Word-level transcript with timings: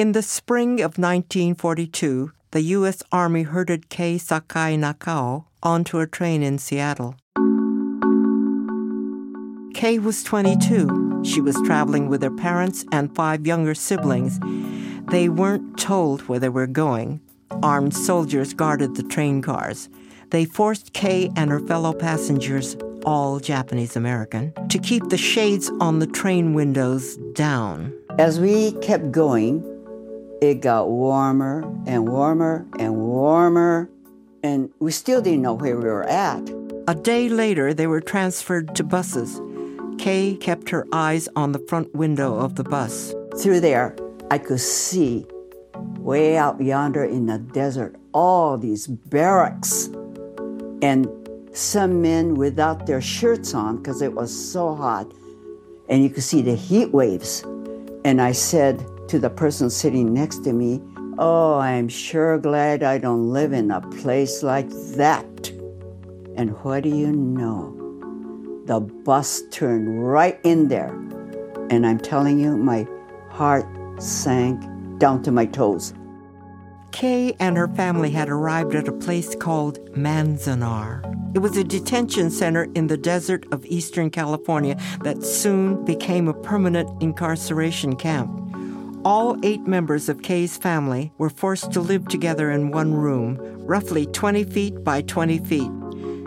In 0.00 0.12
the 0.12 0.22
spring 0.22 0.80
of 0.80 0.96
1942, 0.96 2.32
the 2.52 2.62
U.S. 2.78 3.02
Army 3.12 3.42
herded 3.42 3.90
Kei 3.90 4.16
Sakai 4.16 4.74
Nakao 4.74 5.44
onto 5.62 5.98
a 5.98 6.06
train 6.06 6.42
in 6.42 6.56
Seattle. 6.56 7.16
Kei 9.74 9.98
was 9.98 10.24
22. 10.24 11.20
She 11.22 11.42
was 11.42 11.60
traveling 11.66 12.08
with 12.08 12.22
her 12.22 12.30
parents 12.30 12.82
and 12.90 13.14
five 13.14 13.46
younger 13.46 13.74
siblings. 13.74 14.40
They 15.10 15.28
weren't 15.28 15.78
told 15.78 16.22
where 16.22 16.38
they 16.38 16.48
were 16.48 16.66
going. 16.66 17.20
Armed 17.62 17.94
soldiers 17.94 18.54
guarded 18.54 18.94
the 18.94 19.02
train 19.02 19.42
cars. 19.42 19.90
They 20.30 20.46
forced 20.46 20.94
Kei 20.94 21.30
and 21.36 21.50
her 21.50 21.60
fellow 21.60 21.92
passengers, 21.92 22.74
all 23.04 23.38
Japanese 23.38 23.96
American, 23.96 24.54
to 24.70 24.78
keep 24.78 25.10
the 25.10 25.18
shades 25.18 25.70
on 25.78 25.98
the 25.98 26.06
train 26.06 26.54
windows 26.54 27.18
down. 27.34 27.92
As 28.18 28.40
we 28.40 28.72
kept 28.80 29.12
going, 29.12 29.62
it 30.40 30.60
got 30.60 30.88
warmer 30.88 31.62
and 31.86 32.08
warmer 32.08 32.66
and 32.78 32.96
warmer, 32.96 33.90
and 34.42 34.70
we 34.78 34.90
still 34.90 35.20
didn't 35.20 35.42
know 35.42 35.54
where 35.54 35.76
we 35.76 35.84
were 35.84 36.04
at. 36.04 36.48
A 36.88 36.94
day 36.94 37.28
later, 37.28 37.74
they 37.74 37.86
were 37.86 38.00
transferred 38.00 38.74
to 38.76 38.84
buses. 38.84 39.40
Kay 39.98 40.34
kept 40.36 40.70
her 40.70 40.86
eyes 40.92 41.28
on 41.36 41.52
the 41.52 41.58
front 41.68 41.94
window 41.94 42.36
of 42.36 42.54
the 42.54 42.64
bus. 42.64 43.14
Through 43.38 43.60
there, 43.60 43.94
I 44.30 44.38
could 44.38 44.60
see 44.60 45.26
way 45.98 46.36
out 46.36 46.60
yonder 46.60 47.04
in 47.04 47.26
the 47.26 47.38
desert 47.38 47.96
all 48.12 48.56
these 48.56 48.86
barracks 48.86 49.86
and 50.82 51.06
some 51.52 52.00
men 52.00 52.34
without 52.34 52.86
their 52.86 53.00
shirts 53.00 53.54
on 53.54 53.76
because 53.76 54.02
it 54.02 54.14
was 54.14 54.32
so 54.32 54.74
hot. 54.74 55.12
And 55.88 56.02
you 56.02 56.10
could 56.10 56.22
see 56.22 56.42
the 56.42 56.54
heat 56.54 56.92
waves. 56.92 57.42
And 58.04 58.22
I 58.22 58.32
said 58.32 58.84
to 59.10 59.18
the 59.18 59.30
person 59.30 59.70
sitting 59.70 60.12
next 60.12 60.44
to 60.44 60.52
me, 60.52 60.80
Oh, 61.18 61.58
I'm 61.58 61.88
sure 61.88 62.38
glad 62.38 62.82
I 62.82 62.98
don't 62.98 63.30
live 63.30 63.52
in 63.52 63.70
a 63.70 63.80
place 63.80 64.42
like 64.42 64.70
that. 64.96 65.50
And 66.36 66.50
what 66.62 66.84
do 66.84 66.88
you 66.88 67.12
know? 67.12 67.80
the 68.70 68.78
bus 68.78 69.42
turned 69.50 70.06
right 70.06 70.38
in 70.44 70.68
there. 70.68 70.94
And 71.70 71.84
I'm 71.84 71.98
telling 71.98 72.38
you, 72.38 72.56
my 72.56 72.86
heart 73.28 73.66
sank 74.00 74.62
down 74.98 75.24
to 75.24 75.32
my 75.32 75.46
toes. 75.46 75.92
Kay 76.92 77.34
and 77.40 77.56
her 77.56 77.66
family 77.66 78.10
had 78.10 78.28
arrived 78.28 78.76
at 78.76 78.86
a 78.86 78.92
place 78.92 79.34
called 79.34 79.80
Manzanar. 79.96 81.04
It 81.34 81.40
was 81.40 81.56
a 81.56 81.64
detention 81.64 82.30
center 82.30 82.68
in 82.76 82.86
the 82.86 82.96
desert 82.96 83.44
of 83.52 83.66
Eastern 83.66 84.08
California 84.08 84.76
that 85.02 85.24
soon 85.24 85.84
became 85.84 86.28
a 86.28 86.34
permanent 86.34 87.02
incarceration 87.02 87.96
camp. 87.96 88.30
All 89.02 89.38
eight 89.42 89.66
members 89.66 90.10
of 90.10 90.20
Kei's 90.20 90.58
family 90.58 91.10
were 91.16 91.30
forced 91.30 91.72
to 91.72 91.80
live 91.80 92.06
together 92.08 92.50
in 92.50 92.70
one 92.70 92.92
room, 92.92 93.38
roughly 93.64 94.04
20 94.04 94.44
feet 94.44 94.84
by 94.84 95.00
20 95.00 95.38
feet. 95.38 95.70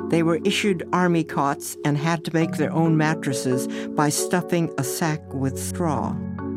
They 0.09 0.23
were 0.23 0.39
issued 0.43 0.89
army 0.91 1.23
cots 1.23 1.77
and 1.85 1.95
had 1.95 2.25
to 2.25 2.33
make 2.33 2.53
their 2.53 2.73
own 2.73 2.97
mattresses 2.97 3.67
by 3.89 4.09
stuffing 4.09 4.73
a 4.79 4.83
sack 4.83 5.21
with 5.31 5.59
straw. 5.59 6.16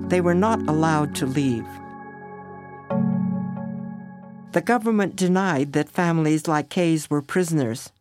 They 0.09 0.23
were 0.23 0.35
not 0.35 0.67
allowed 0.67 1.15
to 1.17 1.27
leave. 1.27 1.67
The 4.53 4.63
government 4.65 5.17
denied 5.17 5.75
that 5.75 5.91
families 5.91 6.49
like 6.49 6.71
Kei's 6.71 7.11
were 7.11 7.21
prisoners, 7.21 7.93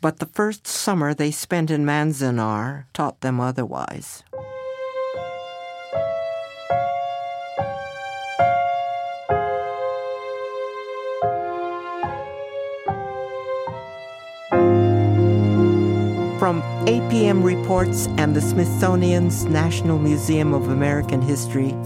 but 0.00 0.18
the 0.18 0.26
first 0.26 0.66
summer 0.66 1.14
they 1.14 1.30
spent 1.30 1.70
in 1.70 1.84
Manzanar 1.84 2.86
taught 2.92 3.20
them 3.20 3.38
otherwise. 3.38 4.24
From 16.50 16.62
APM 16.86 17.44
Reports 17.44 18.08
and 18.18 18.34
the 18.34 18.40
Smithsonian's 18.40 19.44
National 19.44 20.00
Museum 20.00 20.52
of 20.52 20.68
American 20.68 21.22
History, 21.22 21.76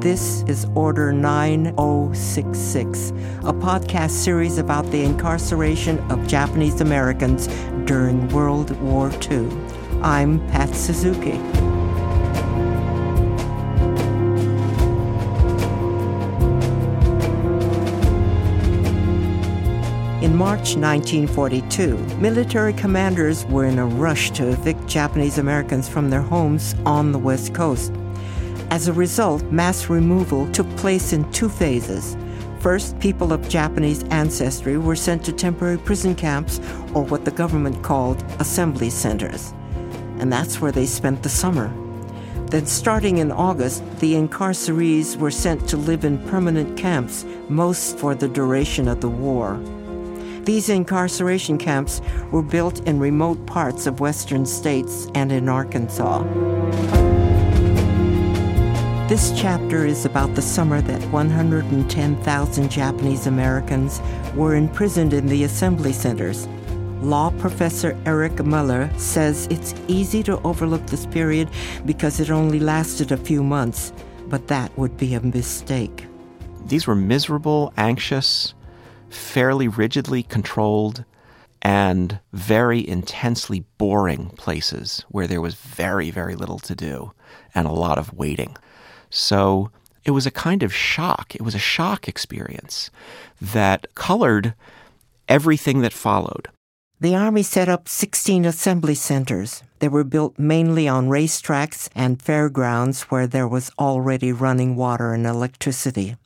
this 0.00 0.42
is 0.42 0.66
Order 0.74 1.10
9066, 1.10 3.12
a 3.44 3.54
podcast 3.54 4.10
series 4.10 4.58
about 4.58 4.84
the 4.90 5.02
incarceration 5.02 6.00
of 6.12 6.26
Japanese 6.26 6.82
Americans 6.82 7.46
during 7.86 8.28
World 8.28 8.78
War 8.82 9.10
II. 9.30 9.48
I'm 10.02 10.46
Pat 10.48 10.74
Suzuki. 10.74 11.40
In 20.34 20.38
March 20.38 20.74
1942, 20.74 21.96
military 22.16 22.72
commanders 22.72 23.44
were 23.44 23.66
in 23.66 23.78
a 23.78 23.86
rush 23.86 24.32
to 24.32 24.48
evict 24.48 24.84
Japanese 24.88 25.38
Americans 25.38 25.88
from 25.88 26.10
their 26.10 26.22
homes 26.22 26.74
on 26.84 27.12
the 27.12 27.20
West 27.20 27.54
Coast. 27.54 27.92
As 28.68 28.88
a 28.88 28.92
result, 28.92 29.44
mass 29.52 29.88
removal 29.88 30.50
took 30.50 30.68
place 30.76 31.12
in 31.12 31.30
two 31.30 31.48
phases. 31.48 32.16
First, 32.58 32.98
people 32.98 33.32
of 33.32 33.48
Japanese 33.48 34.02
ancestry 34.10 34.76
were 34.76 34.96
sent 34.96 35.24
to 35.26 35.32
temporary 35.32 35.78
prison 35.78 36.16
camps, 36.16 36.58
or 36.94 37.04
what 37.04 37.24
the 37.24 37.30
government 37.30 37.84
called 37.84 38.20
assembly 38.40 38.90
centers. 38.90 39.54
And 40.18 40.32
that's 40.32 40.60
where 40.60 40.72
they 40.72 40.86
spent 40.86 41.22
the 41.22 41.28
summer. 41.28 41.72
Then, 42.46 42.66
starting 42.66 43.18
in 43.18 43.30
August, 43.30 43.84
the 44.00 44.14
incarcerees 44.14 45.16
were 45.16 45.30
sent 45.30 45.68
to 45.68 45.76
live 45.76 46.04
in 46.04 46.18
permanent 46.26 46.76
camps, 46.76 47.24
most 47.48 47.98
for 47.98 48.16
the 48.16 48.26
duration 48.26 48.88
of 48.88 49.00
the 49.00 49.08
war. 49.08 49.60
These 50.44 50.68
incarceration 50.68 51.56
camps 51.56 52.02
were 52.30 52.42
built 52.42 52.86
in 52.86 53.00
remote 53.00 53.46
parts 53.46 53.86
of 53.86 54.00
western 54.00 54.44
states 54.44 55.08
and 55.14 55.32
in 55.32 55.48
Arkansas. 55.48 56.22
This 59.08 59.32
chapter 59.34 59.86
is 59.86 60.04
about 60.04 60.34
the 60.34 60.42
summer 60.42 60.82
that 60.82 61.02
110,000 61.10 62.70
Japanese 62.70 63.26
Americans 63.26 64.02
were 64.34 64.54
imprisoned 64.54 65.14
in 65.14 65.28
the 65.28 65.44
assembly 65.44 65.94
centers. 65.94 66.46
Law 67.00 67.30
professor 67.38 67.96
Eric 68.04 68.44
Muller 68.44 68.90
says 68.98 69.46
it's 69.50 69.74
easy 69.88 70.22
to 70.24 70.40
overlook 70.42 70.84
this 70.86 71.06
period 71.06 71.48
because 71.86 72.20
it 72.20 72.30
only 72.30 72.60
lasted 72.60 73.12
a 73.12 73.16
few 73.16 73.42
months, 73.42 73.94
but 74.26 74.46
that 74.48 74.76
would 74.76 74.96
be 74.98 75.14
a 75.14 75.20
mistake. 75.20 76.06
These 76.66 76.86
were 76.86 76.94
miserable, 76.94 77.72
anxious, 77.76 78.53
fairly 79.14 79.68
rigidly 79.68 80.22
controlled 80.22 81.04
and 81.62 82.20
very 82.32 82.86
intensely 82.86 83.64
boring 83.78 84.28
places 84.36 85.04
where 85.08 85.26
there 85.26 85.40
was 85.40 85.54
very, 85.54 86.10
very 86.10 86.34
little 86.34 86.58
to 86.58 86.74
do 86.74 87.12
and 87.54 87.66
a 87.66 87.72
lot 87.72 87.98
of 87.98 88.12
waiting. 88.12 88.56
So 89.08 89.70
it 90.04 90.10
was 90.10 90.26
a 90.26 90.30
kind 90.30 90.62
of 90.62 90.74
shock. 90.74 91.34
It 91.34 91.42
was 91.42 91.54
a 91.54 91.58
shock 91.58 92.06
experience 92.06 92.90
that 93.40 93.86
colored 93.94 94.54
everything 95.28 95.80
that 95.80 95.94
followed. 95.94 96.48
The 97.00 97.14
Army 97.14 97.42
set 97.42 97.68
up 97.68 97.88
16 97.88 98.44
assembly 98.44 98.94
centers. 98.94 99.62
They 99.78 99.88
were 99.88 100.04
built 100.04 100.38
mainly 100.38 100.86
on 100.86 101.08
racetracks 101.08 101.88
and 101.94 102.22
fairgrounds 102.22 103.02
where 103.04 103.26
there 103.26 103.48
was 103.48 103.70
already 103.78 104.32
running 104.32 104.76
water 104.76 105.12
and 105.12 105.26
electricity. 105.26 106.16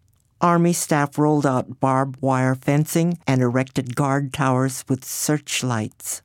Army 0.40 0.72
staff 0.72 1.18
rolled 1.18 1.44
out 1.44 1.80
barbed 1.80 2.22
wire 2.22 2.54
fencing 2.54 3.18
and 3.26 3.42
erected 3.42 3.96
guard 3.96 4.32
towers 4.32 4.84
with 4.88 5.04
searchlights. 5.04 6.22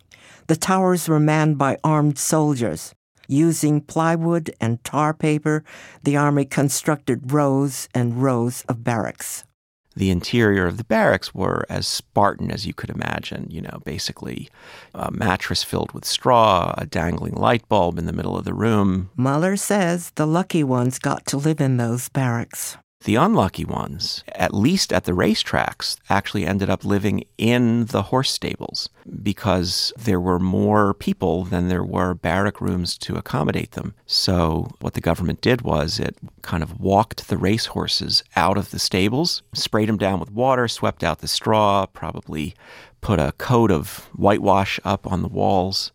The 0.48 0.56
towers 0.56 1.08
were 1.08 1.20
manned 1.20 1.58
by 1.58 1.78
armed 1.84 2.20
soldiers. 2.20 2.94
Using 3.28 3.82
plywood 3.82 4.54
and 4.62 4.84
tar 4.84 5.14
paper, 5.14 5.64
the 6.04 6.18
Army 6.18 6.46
constructed 6.46 7.32
rows 7.32 7.88
and 7.96 8.22
rows 8.22 8.64
of 8.70 8.84
barracks. 8.84 9.46
The 9.96 10.10
interior 10.10 10.66
of 10.66 10.78
the 10.78 10.84
barracks 10.84 11.34
were 11.34 11.66
as 11.70 11.88
Spartan 11.88 12.52
as 12.52 12.66
you 12.66 12.74
could 12.74 12.90
imagine, 12.90 13.48
you 13.50 13.62
know, 13.62 13.82
basically 13.86 14.50
a 14.94 15.12
mattress 15.12 15.64
filled 15.64 15.92
with 15.92 16.06
straw, 16.06 16.74
a 16.78 16.86
dangling 16.86 17.36
light 17.36 17.68
bulb 17.70 17.98
in 17.98 18.06
the 18.06 18.14
middle 18.14 18.36
of 18.36 18.46
the 18.46 18.54
room. 18.56 19.12
Muller 19.16 19.56
says 19.56 20.12
the 20.16 20.28
lucky 20.28 20.64
ones 20.64 21.00
got 21.00 21.26
to 21.28 21.38
live 21.38 21.62
in 21.62 21.78
those 21.78 22.10
barracks. 22.10 22.78
The 23.04 23.16
unlucky 23.16 23.66
ones, 23.66 24.24
at 24.34 24.54
least 24.54 24.94
at 24.94 25.04
the 25.04 25.12
racetracks, 25.12 25.98
actually 26.10 26.46
ended 26.46 26.70
up 26.70 26.86
living 26.86 27.26
in 27.38 27.88
the 27.88 28.04
horse 28.04 28.32
stables 28.32 28.88
because 29.22 29.92
there 29.98 30.22
were 30.22 30.40
more 30.40 30.94
people 30.94 31.44
than 31.44 31.68
there 31.68 31.84
were 31.84 32.14
barrack 32.14 32.62
rooms 32.62 32.98
to 33.00 33.18
accommodate 33.18 33.72
them. 33.72 33.94
So, 34.06 34.72
what 34.80 34.94
the 34.94 35.02
government 35.02 35.42
did 35.42 35.64
was 35.64 36.00
it 36.00 36.16
kind 36.44 36.64
of 36.64 36.80
walked 36.80 37.28
the 37.28 37.38
racehorses 37.38 38.24
out 38.38 38.58
of 38.58 38.72
the 38.72 38.80
stables, 38.80 39.44
sprayed 39.54 39.90
them 39.90 39.98
down 39.98 40.22
with 40.22 40.32
water, 40.32 40.70
swept 40.70 41.04
out 41.04 41.20
the 41.20 41.28
straw, 41.28 41.86
probably 41.86 42.56
put 43.02 43.20
a 43.20 43.34
coat 43.38 43.70
of 43.70 44.10
whitewash 44.16 44.80
up 44.86 45.06
on 45.12 45.22
the 45.22 45.28
walls 45.28 45.92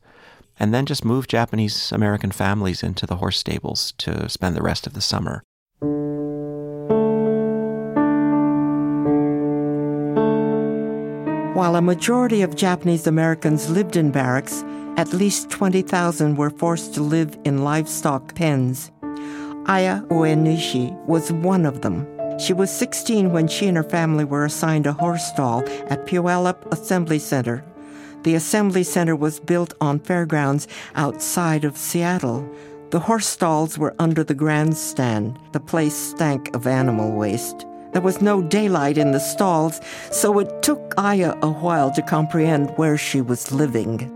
and 0.60 0.74
then 0.74 0.84
just 0.84 1.06
moved 1.06 1.30
Japanese 1.30 1.90
American 1.90 2.32
families 2.32 2.82
into 2.82 3.06
the 3.06 3.16
horse 3.16 3.38
stables 3.38 3.92
to 3.92 4.28
spend 4.28 4.54
the 4.54 4.62
rest 4.62 4.86
of 4.86 4.92
the 4.92 5.00
summer. 5.00 5.42
While 11.58 11.74
a 11.74 11.82
majority 11.82 12.42
of 12.42 12.54
Japanese 12.54 13.08
Americans 13.08 13.68
lived 13.68 13.96
in 13.96 14.12
barracks, 14.12 14.62
at 14.96 15.12
least 15.12 15.50
20,000 15.50 16.36
were 16.36 16.50
forced 16.50 16.94
to 16.94 17.02
live 17.02 17.36
in 17.44 17.64
livestock 17.64 18.36
pens. 18.36 18.92
Aya 19.66 20.02
Uenishi 20.02 20.94
was 21.06 21.32
one 21.32 21.66
of 21.66 21.80
them. 21.80 22.06
She 22.38 22.52
was 22.52 22.70
16 22.70 23.32
when 23.32 23.48
she 23.48 23.66
and 23.66 23.76
her 23.76 23.82
family 23.82 24.24
were 24.24 24.44
assigned 24.44 24.86
a 24.86 24.92
horse 24.92 25.24
stall 25.24 25.68
at 25.90 26.06
Puyallup 26.06 26.64
Assembly 26.70 27.18
Center. 27.18 27.64
The 28.22 28.36
Assembly 28.36 28.84
Center 28.84 29.16
was 29.16 29.40
built 29.40 29.74
on 29.80 29.98
fairgrounds 29.98 30.68
outside 30.94 31.64
of 31.64 31.76
Seattle. 31.76 32.48
The 32.90 33.00
horse 33.00 33.26
stalls 33.26 33.76
were 33.76 33.96
under 33.98 34.22
the 34.22 34.32
grandstand. 34.32 35.36
The 35.50 35.58
place 35.58 35.96
stank 35.96 36.54
of 36.54 36.68
animal 36.68 37.10
waste. 37.10 37.66
There 37.92 38.02
was 38.02 38.20
no 38.20 38.42
daylight 38.42 38.98
in 38.98 39.12
the 39.12 39.20
stalls, 39.20 39.80
so 40.10 40.38
it 40.38 40.62
took 40.62 40.94
Aya 40.98 41.34
a 41.42 41.50
while 41.50 41.90
to 41.92 42.02
comprehend 42.02 42.70
where 42.76 42.98
she 42.98 43.20
was 43.20 43.50
living. 43.50 44.14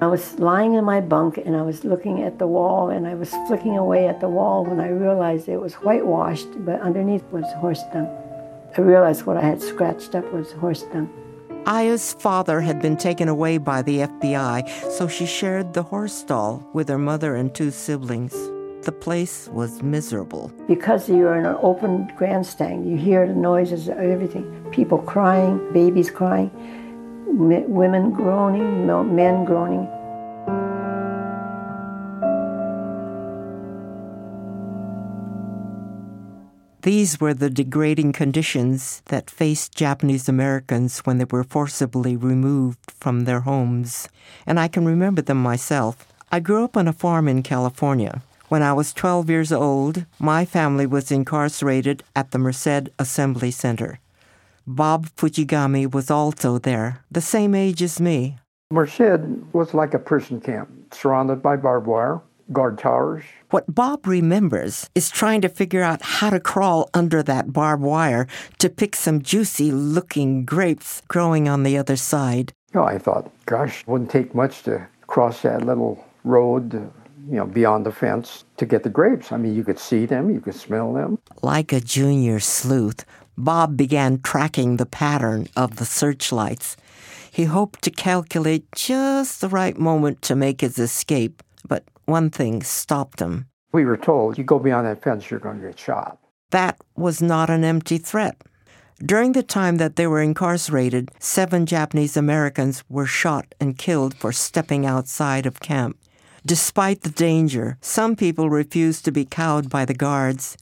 I 0.00 0.06
was 0.08 0.38
lying 0.40 0.74
in 0.74 0.84
my 0.84 1.00
bunk 1.00 1.38
and 1.38 1.54
I 1.54 1.62
was 1.62 1.84
looking 1.84 2.22
at 2.22 2.38
the 2.38 2.46
wall 2.48 2.90
and 2.90 3.06
I 3.06 3.14
was 3.14 3.30
flicking 3.46 3.78
away 3.78 4.08
at 4.08 4.20
the 4.20 4.28
wall 4.28 4.64
when 4.64 4.80
I 4.80 4.88
realized 4.88 5.48
it 5.48 5.60
was 5.60 5.74
whitewashed, 5.74 6.48
but 6.64 6.80
underneath 6.80 7.24
was 7.30 7.50
horse 7.54 7.82
dung. 7.92 8.08
I 8.76 8.80
realized 8.80 9.24
what 9.24 9.36
I 9.36 9.42
had 9.42 9.62
scratched 9.62 10.16
up 10.16 10.30
was 10.32 10.50
horse 10.52 10.82
dung. 10.82 11.08
Aya's 11.66 12.12
father 12.14 12.60
had 12.60 12.82
been 12.82 12.96
taken 12.96 13.28
away 13.28 13.56
by 13.56 13.80
the 13.80 14.00
FBI, 14.00 14.68
so 14.90 15.06
she 15.06 15.24
shared 15.24 15.72
the 15.72 15.84
horse 15.84 16.12
stall 16.12 16.68
with 16.74 16.88
her 16.88 16.98
mother 16.98 17.36
and 17.36 17.54
two 17.54 17.70
siblings. 17.70 18.34
The 18.84 18.92
place 18.92 19.48
was 19.48 19.82
miserable. 19.82 20.52
Because 20.68 21.08
you're 21.08 21.36
in 21.36 21.46
an 21.46 21.56
open 21.62 22.12
grandstand, 22.18 22.86
you 22.86 22.98
hear 22.98 23.26
the 23.26 23.32
noises 23.32 23.88
of 23.88 23.96
everything 23.96 24.44
people 24.72 24.98
crying, 24.98 25.58
babies 25.72 26.10
crying, 26.10 26.50
women 27.26 28.10
groaning, 28.12 28.86
men 28.86 29.46
groaning. 29.46 29.88
These 36.82 37.18
were 37.18 37.32
the 37.32 37.48
degrading 37.48 38.12
conditions 38.12 39.00
that 39.06 39.30
faced 39.30 39.74
Japanese 39.74 40.28
Americans 40.28 40.98
when 41.06 41.16
they 41.16 41.24
were 41.24 41.44
forcibly 41.44 42.18
removed 42.18 42.90
from 43.00 43.24
their 43.24 43.40
homes, 43.40 44.10
and 44.46 44.60
I 44.60 44.68
can 44.68 44.84
remember 44.84 45.22
them 45.22 45.42
myself. 45.42 46.06
I 46.30 46.40
grew 46.40 46.64
up 46.64 46.76
on 46.76 46.86
a 46.86 46.92
farm 46.92 47.28
in 47.28 47.42
California. 47.42 48.20
When 48.48 48.62
I 48.62 48.74
was 48.74 48.92
12 48.92 49.30
years 49.30 49.52
old, 49.52 50.04
my 50.18 50.44
family 50.44 50.86
was 50.86 51.10
incarcerated 51.10 52.02
at 52.14 52.30
the 52.30 52.38
Merced 52.38 52.90
Assembly 52.98 53.50
Center. 53.50 54.00
Bob 54.66 55.06
Fuchigami 55.16 55.90
was 55.90 56.10
also 56.10 56.58
there, 56.58 57.04
the 57.10 57.20
same 57.22 57.54
age 57.54 57.82
as 57.82 58.00
me. 58.00 58.38
Merced 58.70 59.20
was 59.52 59.72
like 59.72 59.94
a 59.94 59.98
prison 59.98 60.40
camp, 60.40 60.94
surrounded 60.94 61.42
by 61.42 61.56
barbed 61.56 61.86
wire 61.86 62.20
guard 62.52 62.78
towers. 62.78 63.24
What 63.48 63.74
Bob 63.74 64.06
remembers 64.06 64.90
is 64.94 65.10
trying 65.10 65.40
to 65.40 65.48
figure 65.48 65.82
out 65.82 66.02
how 66.02 66.28
to 66.28 66.38
crawl 66.38 66.90
under 66.92 67.22
that 67.22 67.52
barbed 67.52 67.82
wire 67.82 68.26
to 68.58 68.68
pick 68.68 68.94
some 68.94 69.22
juicy 69.22 69.72
looking 69.72 70.44
grapes 70.44 71.00
growing 71.08 71.48
on 71.48 71.62
the 71.62 71.78
other 71.78 71.96
side. 71.96 72.52
Oh, 72.74 72.84
I 72.84 72.98
thought, 72.98 73.30
gosh, 73.46 73.80
it 73.80 73.88
wouldn't 73.88 74.10
take 74.10 74.34
much 74.34 74.64
to 74.64 74.86
cross 75.06 75.42
that 75.42 75.64
little 75.64 76.04
road, 76.24 76.90
you 77.28 77.36
know, 77.36 77.46
beyond 77.46 77.86
the 77.86 77.92
fence 77.92 78.44
to 78.56 78.66
get 78.66 78.82
the 78.82 78.90
grapes. 78.90 79.32
I 79.32 79.36
mean, 79.36 79.54
you 79.54 79.64
could 79.64 79.78
see 79.78 80.06
them, 80.06 80.30
you 80.30 80.40
could 80.40 80.54
smell 80.54 80.92
them. 80.92 81.18
Like 81.42 81.72
a 81.72 81.80
junior 81.80 82.40
sleuth, 82.40 83.04
Bob 83.36 83.76
began 83.76 84.20
tracking 84.20 84.76
the 84.76 84.86
pattern 84.86 85.48
of 85.56 85.76
the 85.76 85.84
searchlights. 85.84 86.76
He 87.30 87.44
hoped 87.44 87.82
to 87.82 87.90
calculate 87.90 88.70
just 88.72 89.40
the 89.40 89.48
right 89.48 89.76
moment 89.76 90.22
to 90.22 90.36
make 90.36 90.60
his 90.60 90.78
escape, 90.78 91.42
but 91.66 91.84
one 92.04 92.30
thing 92.30 92.62
stopped 92.62 93.20
him. 93.20 93.48
We 93.72 93.84
were 93.84 93.96
told, 93.96 94.38
you 94.38 94.44
go 94.44 94.58
beyond 94.58 94.86
that 94.86 95.02
fence, 95.02 95.30
you're 95.30 95.40
going 95.40 95.60
to 95.60 95.66
get 95.66 95.78
shot. 95.78 96.18
That 96.50 96.78
was 96.96 97.20
not 97.20 97.50
an 97.50 97.64
empty 97.64 97.98
threat. 97.98 98.40
During 99.04 99.32
the 99.32 99.42
time 99.42 99.78
that 99.78 99.96
they 99.96 100.06
were 100.06 100.22
incarcerated, 100.22 101.10
seven 101.18 101.66
Japanese 101.66 102.16
Americans 102.16 102.84
were 102.88 103.06
shot 103.06 103.52
and 103.58 103.76
killed 103.76 104.14
for 104.14 104.30
stepping 104.30 104.86
outside 104.86 105.46
of 105.46 105.58
camp. 105.58 105.98
Despite 106.46 107.00
the 107.00 107.10
danger, 107.10 107.78
some 107.80 108.16
people 108.16 108.50
refused 108.50 109.06
to 109.06 109.10
be 109.10 109.24
cowed 109.24 109.70
by 109.70 109.86
the 109.86 109.94
guards. 109.94 110.58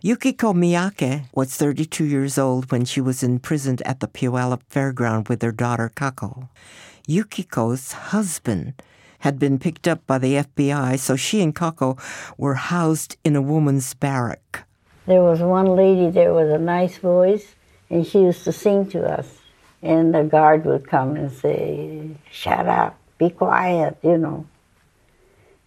Yukiko 0.00 0.52
Miyake 0.52 1.24
was 1.34 1.56
32 1.56 2.04
years 2.04 2.38
old 2.38 2.70
when 2.70 2.84
she 2.84 3.00
was 3.00 3.24
imprisoned 3.24 3.82
at 3.82 3.98
the 3.98 4.06
Puyallup 4.06 4.60
Fairground 4.70 5.28
with 5.28 5.42
her 5.42 5.50
daughter 5.50 5.90
Kako. 5.92 6.48
Yukiko's 7.08 7.90
husband 8.14 8.80
had 9.18 9.40
been 9.40 9.58
picked 9.58 9.88
up 9.88 10.06
by 10.06 10.18
the 10.18 10.34
FBI, 10.34 10.96
so 11.00 11.16
she 11.16 11.42
and 11.42 11.52
Kako 11.52 11.98
were 12.38 12.54
housed 12.54 13.16
in 13.24 13.34
a 13.34 13.42
woman's 13.42 13.92
barrack. 13.94 14.68
There 15.06 15.24
was 15.24 15.40
one 15.40 15.74
lady 15.74 16.10
there 16.10 16.32
with 16.32 16.48
a 16.48 16.60
nice 16.60 16.98
voice, 16.98 17.56
and 17.90 18.06
she 18.06 18.20
used 18.20 18.44
to 18.44 18.52
sing 18.52 18.86
to 18.90 19.04
us. 19.04 19.26
And 19.82 20.14
the 20.14 20.22
guard 20.22 20.64
would 20.64 20.86
come 20.86 21.16
and 21.16 21.32
say, 21.32 22.10
Shut 22.30 22.68
up, 22.68 22.96
be 23.18 23.30
quiet, 23.30 23.98
you 24.04 24.16
know. 24.16 24.46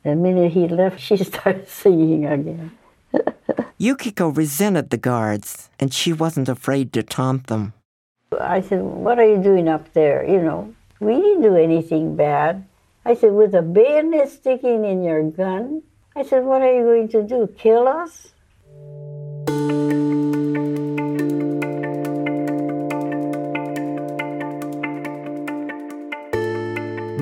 The 0.04 0.16
minute 0.16 0.54
he 0.54 0.68
left, 0.68 1.00
she 1.00 1.18
started 1.24 1.68
singing 1.68 2.26
again. 2.26 2.72
Yukiko 3.78 4.30
resented 4.30 4.90
the 4.90 4.98
guards, 4.98 5.70
and 5.80 5.94
she 5.94 6.14
wasn't 6.14 6.50
afraid 6.50 6.94
to 6.94 7.04
taunt 7.04 7.48
them. 7.48 7.74
I 8.40 8.62
said, 8.62 8.82
What 8.82 9.20
are 9.20 9.28
you 9.28 9.42
doing 9.42 9.68
up 9.68 9.94
there? 9.94 10.24
You 10.24 10.42
know, 10.42 10.74
we 11.00 11.16
didn't 11.16 11.42
do 11.42 11.56
anything 11.56 12.16
bad. 12.16 12.66
I 13.04 13.16
said, 13.16 13.34
with 13.34 13.56
a 13.56 13.64
bayonet 13.64 14.30
sticking 14.30 14.86
in 14.86 15.04
your 15.04 15.24
gun? 15.24 15.82
I 16.16 16.24
said, 16.24 16.46
what 16.46 16.62
are 16.62 16.72
you 16.72 16.84
going 16.84 17.08
to 17.10 17.24
do? 17.24 17.48
Kill 17.58 17.88
us? 17.88 18.28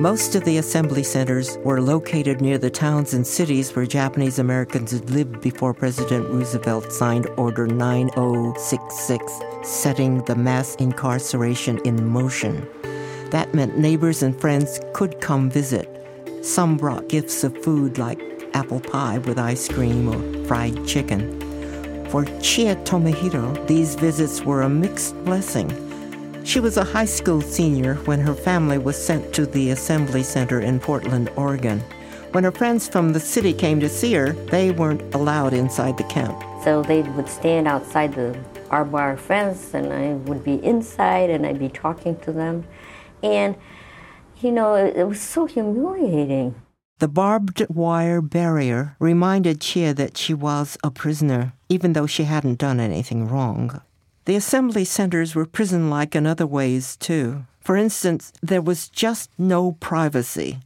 Most 0.00 0.34
of 0.34 0.44
the 0.44 0.56
assembly 0.56 1.02
centers 1.02 1.58
were 1.58 1.82
located 1.82 2.40
near 2.40 2.56
the 2.56 2.70
towns 2.70 3.12
and 3.12 3.26
cities 3.26 3.76
where 3.76 3.84
Japanese 3.84 4.38
Americans 4.38 4.92
had 4.92 5.10
lived 5.10 5.42
before 5.42 5.74
President 5.74 6.26
Roosevelt 6.30 6.90
signed 6.90 7.26
Order 7.36 7.66
9066, 7.66 9.40
setting 9.62 10.24
the 10.24 10.34
mass 10.34 10.74
incarceration 10.76 11.80
in 11.84 12.08
motion. 12.08 12.66
That 13.30 13.52
meant 13.52 13.76
neighbors 13.76 14.22
and 14.22 14.40
friends 14.40 14.80
could 14.94 15.20
come 15.20 15.50
visit. 15.50 15.86
Some 16.40 16.78
brought 16.78 17.10
gifts 17.10 17.44
of 17.44 17.62
food 17.62 17.98
like 17.98 18.22
apple 18.54 18.80
pie 18.80 19.18
with 19.18 19.38
ice 19.38 19.68
cream 19.68 20.08
or 20.08 20.46
fried 20.46 20.86
chicken. 20.86 21.38
For 22.08 22.24
Chia 22.40 22.76
Tomohiro, 22.86 23.66
these 23.66 23.96
visits 23.96 24.40
were 24.40 24.62
a 24.62 24.68
mixed 24.70 25.14
blessing. 25.26 25.89
She 26.44 26.58
was 26.58 26.76
a 26.76 26.84
high 26.84 27.04
school 27.04 27.40
senior 27.40 27.94
when 28.06 28.20
her 28.20 28.34
family 28.34 28.78
was 28.78 28.96
sent 28.96 29.32
to 29.34 29.46
the 29.46 29.70
Assembly 29.70 30.22
Center 30.22 30.60
in 30.60 30.80
Portland, 30.80 31.30
Oregon. 31.36 31.80
When 32.32 32.44
her 32.44 32.52
friends 32.52 32.88
from 32.88 33.12
the 33.12 33.20
city 33.20 33.52
came 33.52 33.78
to 33.80 33.88
see 33.88 34.14
her, 34.14 34.32
they 34.32 34.70
weren't 34.70 35.14
allowed 35.14 35.52
inside 35.52 35.98
the 35.98 36.04
camp. 36.04 36.42
So 36.64 36.82
they 36.82 37.02
would 37.02 37.28
stand 37.28 37.68
outside 37.68 38.14
the 38.14 38.36
barbed 38.68 38.92
wire 38.92 39.16
fence, 39.16 39.74
and 39.74 39.92
I 39.92 40.14
would 40.28 40.42
be 40.42 40.64
inside 40.64 41.30
and 41.30 41.46
I'd 41.46 41.58
be 41.58 41.68
talking 41.68 42.18
to 42.20 42.32
them. 42.32 42.64
And, 43.22 43.56
you 44.40 44.50
know, 44.50 44.74
it, 44.74 44.96
it 44.96 45.04
was 45.04 45.20
so 45.20 45.46
humiliating. 45.46 46.54
The 47.00 47.08
barbed 47.08 47.66
wire 47.68 48.20
barrier 48.20 48.96
reminded 48.98 49.60
Chia 49.60 49.94
that 49.94 50.16
she 50.16 50.34
was 50.34 50.76
a 50.84 50.90
prisoner, 50.90 51.54
even 51.68 51.94
though 51.94 52.06
she 52.06 52.24
hadn't 52.24 52.58
done 52.58 52.78
anything 52.78 53.28
wrong. 53.28 53.80
The 54.30 54.36
assembly 54.36 54.84
centers 54.84 55.34
were 55.34 55.44
prison 55.44 55.90
like 55.90 56.14
in 56.14 56.24
other 56.24 56.46
ways, 56.46 56.96
too. 56.96 57.46
For 57.58 57.76
instance, 57.76 58.32
there 58.40 58.62
was 58.62 58.88
just 58.88 59.28
no 59.36 59.72
privacy. 59.72 60.60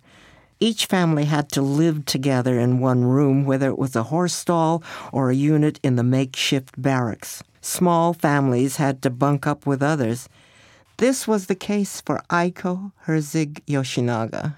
Each 0.61 0.85
family 0.85 1.25
had 1.25 1.49
to 1.52 1.62
live 1.62 2.04
together 2.04 2.61
in 2.61 2.78
one 2.78 3.06
room, 3.06 3.47
whether 3.47 3.68
it 3.68 3.78
was 3.78 3.97
a 3.97 4.11
horse 4.12 4.35
stall 4.35 4.83
or 5.12 5.30
a 5.30 5.35
unit 5.35 5.80
in 5.83 5.97
the 5.97 6.02
makeshift 6.02 6.75
barracks. 6.76 7.42
Small 7.62 8.12
families 8.12 8.76
had 8.76 9.00
to 9.00 9.09
bunk 9.09 9.47
up 9.47 9.64
with 9.64 9.83
others, 9.83 10.28
this 10.99 11.26
was 11.26 11.47
the 11.47 11.54
case 11.54 12.02
for 12.02 12.21
Aiko 12.28 12.92
Herzig 13.06 13.62
Yoshinaga. 13.66 14.56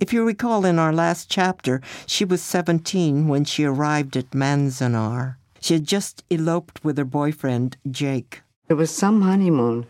If 0.00 0.12
you 0.12 0.26
recall 0.26 0.64
in 0.64 0.80
our 0.80 0.92
last 0.92 1.30
chapter, 1.30 1.80
she 2.06 2.24
was 2.24 2.42
17 2.42 3.28
when 3.28 3.44
she 3.44 3.62
arrived 3.62 4.16
at 4.16 4.32
Manzanar. 4.32 5.36
She 5.60 5.74
had 5.74 5.86
just 5.86 6.24
eloped 6.28 6.82
with 6.82 6.98
her 6.98 7.04
boyfriend, 7.04 7.76
Jake. 7.88 8.42
It 8.68 8.74
was 8.74 8.90
some 8.90 9.22
honeymoon. 9.22 9.86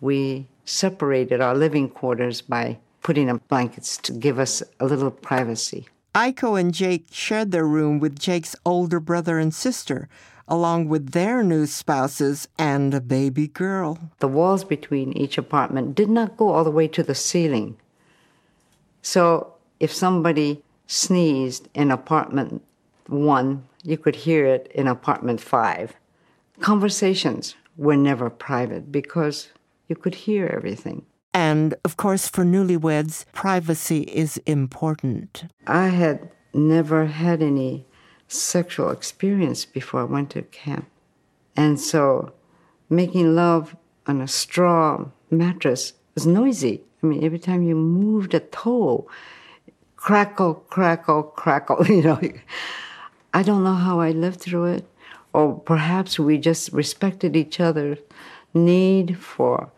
We 0.00 0.46
separated 0.64 1.40
our 1.40 1.54
living 1.54 1.88
quarters 1.88 2.42
by 2.42 2.78
putting 3.02 3.30
up 3.30 3.46
blankets 3.48 3.96
to 3.96 4.12
give 4.12 4.38
us 4.38 4.62
a 4.78 4.84
little 4.84 5.10
privacy. 5.10 5.88
Aiko 6.14 6.60
and 6.60 6.74
Jake 6.74 7.06
shared 7.10 7.50
their 7.50 7.66
room 7.66 7.98
with 7.98 8.18
Jake's 8.18 8.54
older 8.66 9.00
brother 9.00 9.38
and 9.38 9.54
sister, 9.54 10.08
along 10.46 10.88
with 10.88 11.12
their 11.12 11.42
new 11.42 11.64
spouses 11.64 12.46
and 12.58 12.92
a 12.92 13.00
baby 13.00 13.48
girl. 13.48 13.98
The 14.18 14.28
walls 14.28 14.64
between 14.64 15.12
each 15.14 15.38
apartment 15.38 15.94
did 15.94 16.10
not 16.10 16.36
go 16.36 16.50
all 16.50 16.64
the 16.64 16.70
way 16.70 16.88
to 16.88 17.02
the 17.02 17.14
ceiling. 17.14 17.76
So 19.00 19.54
if 19.78 19.94
somebody 19.94 20.62
sneezed 20.86 21.68
in 21.72 21.90
apartment 21.90 22.62
one, 23.06 23.64
you 23.82 23.96
could 23.96 24.16
hear 24.16 24.44
it 24.44 24.70
in 24.74 24.88
apartment 24.88 25.40
five. 25.40 25.94
Conversations 26.60 27.54
were 27.80 27.96
never 27.96 28.28
private 28.28 28.92
because 28.92 29.48
you 29.88 29.96
could 29.96 30.14
hear 30.14 30.46
everything. 30.54 31.06
And 31.32 31.74
of 31.82 31.96
course, 31.96 32.28
for 32.28 32.44
newlyweds, 32.44 33.24
privacy 33.32 34.02
is 34.02 34.36
important. 34.44 35.44
I 35.66 35.88
had 35.88 36.28
never 36.52 37.06
had 37.06 37.40
any 37.42 37.86
sexual 38.28 38.90
experience 38.90 39.64
before 39.64 40.02
I 40.02 40.04
went 40.04 40.30
to 40.30 40.42
camp. 40.42 40.88
And 41.56 41.80
so 41.80 42.34
making 42.90 43.34
love 43.34 43.74
on 44.06 44.20
a 44.20 44.28
straw 44.28 45.06
mattress 45.30 45.94
was 46.14 46.26
noisy. 46.26 46.82
I 47.02 47.06
mean, 47.06 47.24
every 47.24 47.38
time 47.38 47.62
you 47.62 47.76
moved 47.76 48.34
a 48.34 48.40
toe, 48.40 49.08
crackle, 49.96 50.54
crackle, 50.68 51.22
crackle, 51.22 51.86
you 51.96 52.02
know. 52.02 52.20
I 53.32 53.42
don't 53.42 53.64
know 53.64 53.74
how 53.74 54.00
I 54.00 54.10
lived 54.10 54.40
through 54.40 54.66
it, 54.66 54.84
or 55.32 55.58
perhaps 55.60 56.18
we 56.18 56.38
just 56.38 56.72
respected 56.72 57.36
each 57.36 57.60
other's 57.60 57.98
need 58.54 59.16
for 59.18 59.70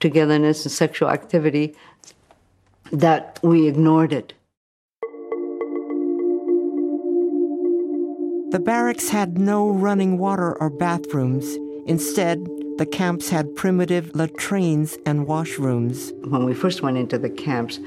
togetherness 0.00 0.64
and 0.64 0.72
sexual 0.72 1.10
activity 1.10 1.74
that 2.92 3.38
we 3.42 3.68
ignored 3.68 4.12
it. 4.12 4.32
The 8.50 8.60
barracks 8.60 9.10
had 9.10 9.36
no 9.36 9.68
running 9.68 10.16
water 10.16 10.56
or 10.58 10.70
bathrooms. 10.70 11.58
Instead, 11.86 12.48
the 12.78 12.86
camps 12.86 13.28
had 13.28 13.54
primitive 13.56 14.10
latrines 14.14 14.96
and 15.04 15.26
washrooms. 15.26 16.12
When 16.26 16.44
we 16.44 16.54
first 16.54 16.80
went 16.80 16.96
into 16.96 17.18
the 17.18 17.28
camps, 17.28 17.78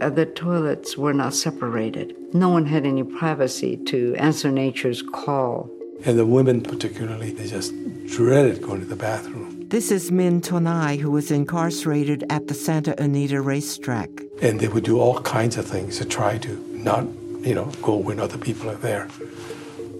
uh, 0.00 0.10
the 0.10 0.26
toilets 0.26 0.98
were 0.98 1.14
not 1.14 1.32
separated. 1.32 2.14
No 2.34 2.50
one 2.50 2.66
had 2.66 2.84
any 2.84 3.02
privacy 3.02 3.78
to 3.86 4.14
answer 4.16 4.50
nature's 4.50 5.02
call. 5.02 5.70
And 6.06 6.18
the 6.18 6.26
women, 6.26 6.60
particularly, 6.62 7.30
they 7.32 7.46
just 7.46 7.72
dreaded 8.06 8.60
going 8.60 8.80
to 8.80 8.86
the 8.86 8.96
bathroom. 8.96 9.66
This 9.68 9.90
is 9.90 10.12
Min 10.12 10.42
Tonai, 10.42 10.98
who 10.98 11.10
was 11.10 11.30
incarcerated 11.30 12.24
at 12.28 12.46
the 12.46 12.52
Santa 12.54 12.94
Anita 13.02 13.40
racetrack. 13.40 14.10
And 14.42 14.60
they 14.60 14.68
would 14.68 14.84
do 14.84 15.00
all 15.00 15.20
kinds 15.22 15.56
of 15.56 15.66
things 15.66 15.96
to 15.98 16.04
try 16.04 16.36
to 16.38 16.56
not, 16.70 17.06
you 17.40 17.54
know, 17.54 17.72
go 17.80 17.96
when 17.96 18.20
other 18.20 18.36
people 18.36 18.68
are 18.68 18.76
there. 18.76 19.08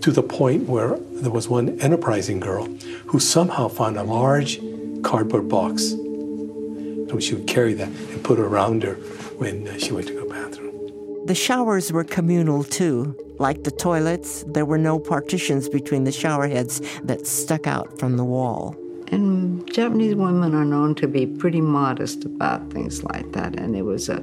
To 0.03 0.13
the 0.13 0.23
point 0.23 0.69
where 0.69 0.99
there 0.99 1.31
was 1.31 1.49
one 1.49 1.81
enterprising 1.81 2.39
girl 2.39 2.67
who 3.07 3.19
somehow 3.19 3.69
found 3.69 3.97
a 3.97 4.03
large 4.03 4.61
cardboard 5.03 5.49
box. 5.49 5.93
And 5.93 7.23
she 7.23 7.35
would 7.35 7.47
carry 7.47 7.73
that 7.75 7.89
and 7.89 8.23
put 8.23 8.39
it 8.39 8.43
around 8.43 8.83
her 8.83 8.95
when 9.39 9.79
she 9.79 9.93
went 9.93 10.09
to 10.09 10.13
go. 10.13 10.24
The 11.27 11.35
showers 11.35 11.91
were 11.91 12.05
communal 12.05 12.63
too. 12.65 13.17
Like 13.39 13.65
the 13.65 13.71
toilets, 13.71 14.45
there 14.47 14.67
were 14.67 14.77
no 14.77 14.99
partitions 14.99 15.71
between 15.71 16.05
the 16.05 16.13
shower 16.13 16.47
heads 16.49 16.83
that 17.03 17.27
stuck 17.27 17.67
out 17.67 17.99
from 17.99 18.19
the 18.19 18.25
wall. 18.25 18.77
And 19.09 19.67
Japanese 19.73 20.15
women 20.15 20.55
are 20.55 20.67
known 20.67 20.95
to 20.97 21.09
be 21.09 21.27
pretty 21.27 21.63
modest 21.63 22.27
about 22.27 22.71
things 22.71 23.03
like 23.05 23.33
that, 23.33 23.59
and 23.59 23.75
it 23.75 23.83
was 23.83 24.11
a, 24.11 24.19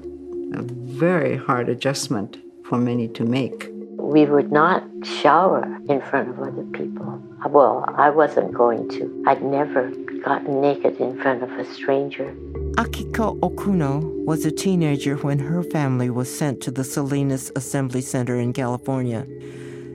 a 0.54 0.62
very 0.62 1.38
hard 1.38 1.70
adjustment 1.70 2.38
for 2.66 2.78
many 2.78 3.08
to 3.08 3.24
make. 3.26 3.71
We 4.12 4.26
would 4.26 4.52
not 4.52 4.84
shower 5.06 5.64
in 5.88 6.02
front 6.02 6.28
of 6.28 6.38
other 6.38 6.66
people. 6.74 7.24
Well, 7.48 7.86
I 7.88 8.10
wasn't 8.10 8.54
going 8.54 8.90
to. 8.90 9.24
I'd 9.26 9.42
never 9.42 9.90
gotten 10.26 10.60
naked 10.60 11.00
in 11.00 11.18
front 11.18 11.42
of 11.42 11.50
a 11.54 11.64
stranger. 11.64 12.36
Akiko 12.76 13.40
Okuno 13.40 14.02
was 14.26 14.44
a 14.44 14.52
teenager 14.52 15.16
when 15.16 15.40
her 15.40 15.64
family 15.64 16.10
was 16.10 16.28
sent 16.30 16.60
to 16.64 16.72
the 16.72 16.84
Salinas 16.84 17.54
Assembly 17.56 18.02
Center 18.02 18.38
in 18.38 18.52
California. 18.52 19.26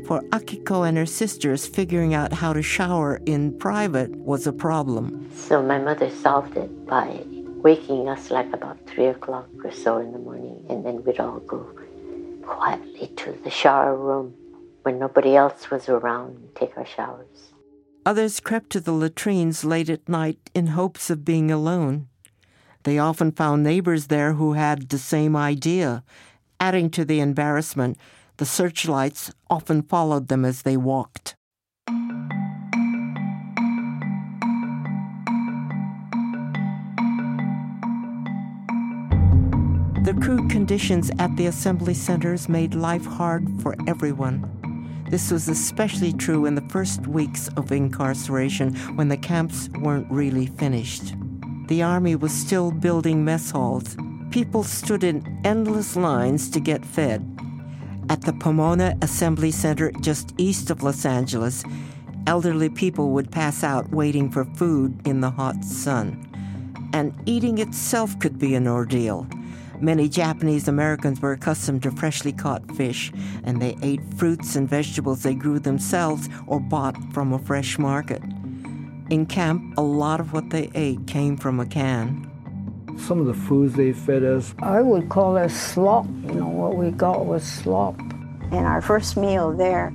For 0.07 0.23
Akiko 0.31 0.89
and 0.89 0.97
her 0.97 1.05
sisters, 1.05 1.67
figuring 1.67 2.15
out 2.15 2.33
how 2.33 2.55
to 2.55 2.63
shower 2.63 3.21
in 3.27 3.53
private 3.59 4.17
was 4.17 4.47
a 4.47 4.53
problem. 4.55 5.31
So 5.35 5.63
my 5.63 5.79
mother 5.79 6.09
solved 6.09 6.57
it 6.57 6.87
by 6.87 7.23
waking 7.63 8.09
us 8.09 8.31
like 8.31 8.51
about 8.55 8.79
three 8.87 9.09
o'clock 9.09 9.51
or 9.63 9.73
so 9.73 9.99
in 9.99 10.13
the 10.13 10.19
morning, 10.19 10.65
and 10.71 10.87
then 10.87 11.05
we'd 11.05 11.21
all 11.21 11.41
go 11.41 11.69
quietly 12.47 13.09
to 13.17 13.33
the 13.45 13.51
shower 13.51 13.97
room 13.97 14.35
when 14.83 14.99
nobody 14.99 15.37
else 15.37 15.71
was 15.71 15.89
around 15.89 16.37
and 16.37 16.55
take 16.55 16.77
our 16.77 16.87
showers. 16.87 17.53
Others 18.07 18.41
crept 18.41 18.71
to 18.71 18.81
the 18.81 18.93
latrines 18.93 19.65
late 19.65 19.91
at 19.91 20.09
night 20.09 20.39
in 20.55 20.69
hopes 20.69 21.11
of 21.11 21.25
being 21.25 21.51
alone. 21.51 22.09
They 22.85 22.99
often 22.99 23.33
found 23.33 23.65
neighbors 23.65 24.07
there 24.07 24.35
who 24.35 24.53
had 24.53 24.89
the 24.89 24.99
same 24.99 25.35
idea. 25.35 26.05
Adding 26.61 26.91
to 26.91 27.05
the 27.05 27.19
embarrassment, 27.19 27.99
the 28.37 28.47
searchlights 28.47 29.33
often 29.51 29.83
followed 29.83 30.29
them 30.29 30.45
as 30.45 30.63
they 30.63 30.77
walked. 30.77 31.35
The 40.07 40.15
crude 40.15 40.49
conditions 40.49 41.11
at 41.19 41.35
the 41.37 41.47
assembly 41.47 41.93
centers 41.93 42.49
made 42.49 42.77
life 42.77 43.05
hard 43.05 43.61
for 43.61 43.75
everyone. 43.89 45.05
This 45.11 45.33
was 45.33 45.49
especially 45.49 46.13
true 46.13 46.47
in 46.47 46.55
the 46.55 46.69
first 46.69 47.09
weeks 47.09 47.49
of 47.57 47.73
incarceration 47.73 48.77
when 48.95 49.09
the 49.09 49.17
camps 49.17 49.69
weren't 49.81 50.09
really 50.09 50.47
finished. 50.47 51.17
The 51.67 51.83
Army 51.83 52.15
was 52.15 52.31
still 52.31 52.71
building 52.71 53.25
mess 53.25 53.51
halls. 53.51 53.97
People 54.31 54.63
stood 54.63 55.03
in 55.03 55.41
endless 55.43 55.97
lines 55.97 56.51
to 56.51 56.61
get 56.61 56.87
fed. 56.87 57.27
At 58.09 58.21
the 58.21 58.33
Pomona 58.33 58.97
Assembly 59.03 59.51
Center 59.51 59.91
just 60.03 60.35
east 60.39 60.71
of 60.71 60.85
Los 60.85 61.05
Angeles, 61.05 61.65
elderly 62.29 62.69
people 62.69 63.11
would 63.11 63.33
pass 63.33 63.65
out 63.65 63.91
waiting 63.91 64.31
for 64.31 64.45
food 64.45 65.05
in 65.05 65.21
the 65.21 65.31
hot 65.31 65.65
sun. 65.65 66.23
And 66.93 67.13
eating 67.27 67.59
itself 67.59 68.17
could 68.21 68.39
be 68.39 68.55
an 68.55 68.69
ordeal. 68.69 69.27
Many 69.81 70.09
Japanese 70.09 70.69
Americans 70.69 71.21
were 71.21 71.33
accustomed 71.33 71.83
to 71.83 71.91
freshly 71.91 72.33
caught 72.33 72.75
fish, 72.77 73.13
and 73.45 73.61
they 73.61 73.77
ate 73.83 74.01
fruits 74.17 74.57
and 74.57 74.69
vegetables 74.69 75.23
they 75.23 75.35
grew 75.35 75.59
themselves 75.59 76.29
or 76.47 76.61
bought 76.61 76.97
from 77.13 77.33
a 77.33 77.39
fresh 77.39 77.79
market. 77.79 78.23
In 79.11 79.27
camp, 79.27 79.77
a 79.77 79.83
lot 79.83 80.19
of 80.19 80.33
what 80.33 80.49
they 80.51 80.71
ate 80.75 81.07
came 81.07 81.37
from 81.37 81.61
a 81.61 81.67
can. 81.67 82.31
Some 82.99 83.21
of 83.21 83.27
the 83.27 83.35
foods 83.35 83.75
they 83.75 83.93
fed 83.93 84.25
us. 84.25 84.55
I 84.61 84.81
would 84.81 85.11
call 85.11 85.37
it 85.37 85.51
slop. 85.51 86.07
You 86.07 86.33
know, 86.33 86.49
what 86.49 86.77
we 86.77 86.91
got 86.91 87.27
was 87.27 87.45
slop. 87.45 88.01
And 88.51 88.67
our 88.67 88.81
first 88.81 89.17
meal 89.17 89.53
there, 89.55 89.91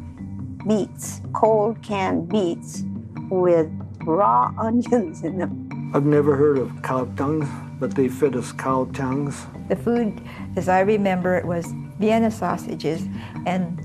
beets, 0.67 1.21
cold 1.33 1.81
canned 1.81 2.29
beets 2.29 2.83
with 3.31 3.67
raw 4.03 4.53
onions 4.59 5.23
in 5.23 5.39
them. 5.39 5.70
I've 5.93 6.05
never 6.05 6.37
heard 6.37 6.57
of 6.57 6.81
cow 6.83 7.03
tongues, 7.17 7.49
but 7.77 7.95
they 7.95 8.07
fed 8.07 8.37
us 8.37 8.53
cow 8.53 8.85
tongues. 8.93 9.45
The 9.67 9.75
food, 9.75 10.21
as 10.55 10.69
I 10.69 10.79
remember 10.79 11.35
it, 11.35 11.45
was 11.45 11.65
Vienna 11.99 12.31
sausages 12.31 13.05
and 13.45 13.77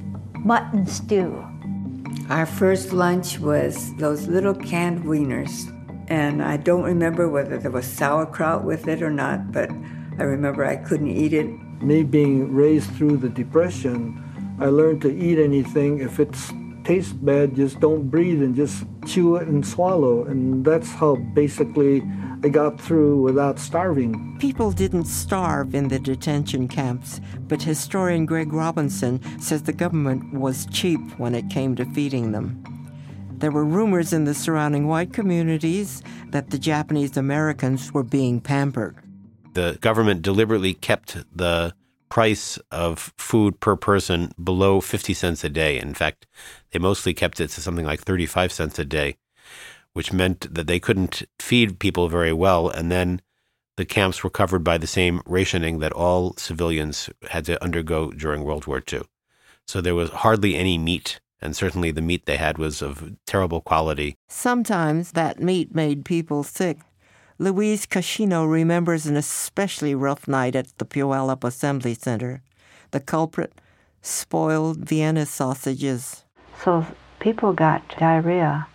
mutton 0.45 0.87
stew. 0.87 1.45
Our 2.29 2.47
first 2.47 2.93
lunch 2.93 3.41
was 3.41 3.93
those 3.97 4.29
little 4.29 4.55
canned 4.55 5.03
wieners. 5.03 5.73
And 6.09 6.45
I 6.45 6.59
don't 6.59 6.85
remember 6.85 7.29
whether 7.29 7.59
there 7.59 7.73
was 7.73 7.87
sauerkraut 7.87 8.63
with 8.63 8.87
it 8.87 9.03
or 9.03 9.11
not, 9.11 9.51
but 9.51 9.69
I 10.21 10.23
remember 10.23 10.65
I 10.65 10.77
couldn't 10.77 11.11
eat 11.11 11.33
it. 11.33 11.49
Me 11.83 12.05
being 12.05 12.55
raised 12.55 12.89
through 12.93 13.17
the 13.17 13.29
Depression, 13.29 14.23
I 14.61 14.67
learned 14.67 15.03
to 15.03 15.13
eat 15.13 15.41
anything. 15.41 15.99
If 15.99 16.21
it 16.21 16.37
tastes 16.87 17.13
bad, 17.13 17.57
just 17.57 17.81
don't 17.81 18.09
breathe 18.09 18.41
and 18.41 18.55
just 18.55 18.85
chew 19.07 19.35
it 19.35 19.49
and 19.49 19.67
swallow. 19.67 20.25
And 20.25 20.65
that's 20.65 20.93
how 20.93 21.17
basically 21.17 22.01
I 22.45 22.49
got 22.49 22.81
through 22.81 23.23
without 23.23 23.59
starving. 23.59 24.37
People 24.39 24.71
didn't 24.71 25.07
starve 25.07 25.75
in 25.75 25.89
the 25.89 25.99
detention 25.99 26.69
camps, 26.69 27.21
but 27.49 27.61
historian 27.61 28.25
Greg 28.25 28.53
Robinson 28.53 29.21
says 29.41 29.65
the 29.65 29.73
government 29.73 30.33
was 30.33 30.67
cheap 30.67 31.01
when 31.19 31.35
it 31.35 31.51
came 31.51 31.75
to 31.75 31.85
feeding 31.87 32.31
them. 32.31 32.63
There 33.39 33.51
were 33.51 33.65
rumors 33.65 34.13
in 34.13 34.25
the 34.25 34.33
surrounding 34.33 34.87
white 34.87 35.13
communities 35.13 36.05
that 36.31 36.51
the 36.51 36.59
Japanese 36.59 37.17
Americans 37.17 37.93
were 37.93 38.05
being 38.05 38.41
pampered. 38.41 38.97
The 39.55 39.77
government 39.81 40.23
deliberately 40.23 40.75
kept 40.75 41.17
the 41.35 41.75
price 42.09 42.59
of 42.71 43.13
food 43.19 43.61
per 43.61 43.77
person 43.77 44.33
below 44.43 44.81
50 44.81 45.15
cents 45.15 45.45
a 45.45 45.49
day. 45.49 45.79
In 45.79 45.95
fact, 45.95 46.27
they 46.71 46.79
mostly 46.79 47.15
kept 47.15 47.41
it 47.41 47.49
to 47.51 47.61
something 47.61 47.87
like 47.87 48.01
35 48.01 48.53
cents 48.53 48.79
a 48.79 48.85
day 48.85 49.17
which 49.97 50.13
meant 50.13 50.55
that 50.55 50.67
they 50.67 50.79
couldn't 50.79 51.23
feed 51.39 51.79
people 51.79 52.07
very 52.07 52.31
well. 52.31 52.69
And 52.69 52.93
then 52.93 53.23
the 53.79 53.87
camps 53.87 54.23
were 54.23 54.29
covered 54.29 54.63
by 54.63 54.77
the 54.77 54.87
same 54.87 55.23
rationing 55.25 55.79
that 55.79 55.93
all 55.95 56.35
civilians 56.37 57.09
had 57.31 57.47
to 57.47 57.63
undergo 57.65 58.11
during 58.11 58.45
World 58.45 58.67
War 58.67 58.83
II. 58.93 59.05
So 59.67 59.81
there 59.81 59.95
was 59.95 60.11
hardly 60.11 60.55
any 60.55 60.77
meat 60.77 61.19
And 61.41 61.57
certainly 61.57 61.93
the 61.93 62.03
meat 62.03 62.27
they 62.27 62.37
had 62.37 62.59
was 62.59 62.83
of 62.83 63.15
terrible 63.27 63.61
quality. 63.61 64.17
Sometimes 64.29 65.13
that 65.13 65.41
meat 65.41 65.75
made 65.75 66.05
people 66.05 66.43
sick. 66.43 66.79
Louise 67.39 67.85
Kashino 67.85 68.51
remembers 68.51 69.05
an 69.05 69.15
especially 69.15 69.95
rough 69.95 70.27
night 70.27 70.57
at 70.57 70.69
the 70.79 70.87
Puyallup 70.87 71.45
Assembly 71.45 71.93
Center. 71.93 72.41
The 72.93 73.01
culprit, 73.01 73.53
spoiled 74.01 74.79
Vienna 74.79 75.27
sausages. 75.27 76.25
So 76.65 76.87
people 77.21 77.53
got 77.53 77.87
diarrhea. 77.99 78.67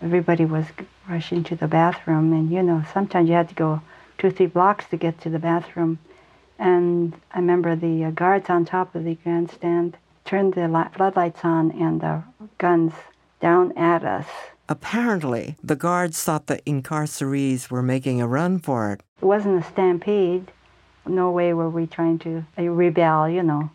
Everybody 0.00 0.46
was 0.46 0.64
rushing 1.06 1.44
to 1.44 1.54
the 1.54 1.68
bathroom, 1.68 2.32
and 2.32 2.50
you 2.50 2.62
know, 2.62 2.82
sometimes 2.94 3.28
you 3.28 3.34
had 3.34 3.50
to 3.50 3.54
go 3.54 3.82
two, 4.16 4.30
three 4.30 4.46
blocks 4.46 4.86
to 4.86 4.96
get 4.96 5.20
to 5.20 5.28
the 5.28 5.38
bathroom. 5.38 5.98
And 6.58 7.12
I 7.32 7.40
remember 7.40 7.76
the 7.76 8.06
uh, 8.06 8.10
guards 8.12 8.48
on 8.48 8.64
top 8.64 8.94
of 8.94 9.04
the 9.04 9.16
grandstand 9.16 9.98
turned 10.24 10.54
the 10.54 10.88
floodlights 10.94 11.44
on 11.44 11.72
and 11.72 12.00
the 12.00 12.22
guns 12.56 12.94
down 13.40 13.76
at 13.76 14.02
us. 14.02 14.26
Apparently, 14.72 15.54
the 15.62 15.76
guards 15.76 16.24
thought 16.24 16.46
the 16.46 16.56
incarcerees 16.64 17.70
were 17.70 17.82
making 17.82 18.22
a 18.22 18.26
run 18.26 18.58
for 18.58 18.90
it. 18.90 19.02
It 19.20 19.26
wasn't 19.26 19.62
a 19.62 19.68
stampede. 19.68 20.50
No 21.06 21.30
way 21.30 21.52
were 21.52 21.68
we 21.68 21.86
trying 21.86 22.18
to 22.20 22.46
uh, 22.58 22.62
rebel, 22.62 23.28
you 23.28 23.42
know. 23.42 23.70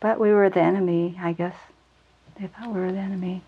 But 0.00 0.18
we 0.18 0.32
were 0.32 0.48
the 0.48 0.62
enemy, 0.62 1.18
I 1.20 1.34
guess. 1.34 1.54
They 2.40 2.46
thought 2.46 2.72
we 2.72 2.80
were 2.80 2.92
the 2.92 2.98
enemy. 2.98 3.42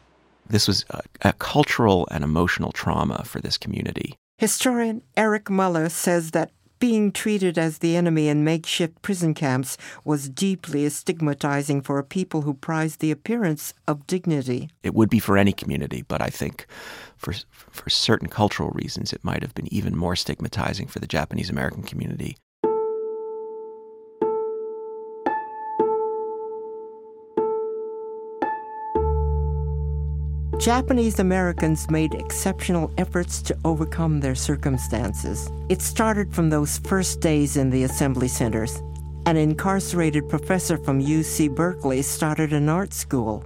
This 0.47 0.69
was 0.69 0.85
a, 0.91 1.01
a 1.23 1.33
cultural 1.33 2.07
and 2.11 2.23
emotional 2.23 2.71
trauma 2.71 3.25
for 3.25 3.41
this 3.41 3.57
community. 3.57 4.15
Historian 4.37 5.01
Eric 5.17 5.49
Muller 5.49 5.89
says 5.89 6.33
that 6.33 6.51
being 6.81 7.13
treated 7.13 7.57
as 7.59 7.79
the 7.79 7.97
enemy 7.97 8.29
in 8.29 8.43
makeshift 8.43 9.01
prison 9.03 9.35
camps 9.35 9.77
was 10.05 10.29
deeply 10.29 10.89
stigmatizing 10.89 11.83
for 11.83 11.99
a 11.99 12.05
people 12.05 12.43
who 12.43 12.55
prized 12.55 13.01
the 13.01 13.13
appearance 13.13 13.73
of 13.87 14.07
dignity. 14.07 14.69
It 14.83 14.95
would 14.95 15.11
be 15.11 15.21
for 15.21 15.39
any 15.39 15.53
community, 15.53 16.03
but 16.03 16.21
I 16.21 16.29
think 16.29 16.67
for 17.17 17.35
for 17.55 17.89
certain 17.89 18.29
cultural 18.29 18.71
reasons 18.71 19.13
it 19.13 19.23
might 19.23 19.43
have 19.43 19.55
been 19.55 19.73
even 19.73 19.97
more 19.97 20.17
stigmatizing 20.17 20.89
for 20.89 20.99
the 20.99 21.07
Japanese 21.07 21.51
American 21.51 21.83
community. 21.83 22.37
Japanese 30.61 31.21
Americans 31.21 31.89
made 31.89 32.13
exceptional 32.13 32.93
efforts 32.99 33.41
to 33.41 33.57
overcome 33.65 34.21
their 34.21 34.35
circumstances. 34.35 35.51
It 35.71 35.81
started 35.81 36.35
from 36.35 36.51
those 36.51 36.77
first 36.81 37.23
days 37.23 37.57
in 37.57 37.71
the 37.71 37.85
assembly 37.85 38.29
centers. 38.29 38.83
An 39.25 39.39
incarcerated 39.39 40.29
professor 40.29 40.77
from 40.77 41.01
UC 41.01 41.55
Berkeley 41.55 42.03
started 42.03 42.53
an 42.53 42.69
art 42.69 42.93
school. 42.93 43.43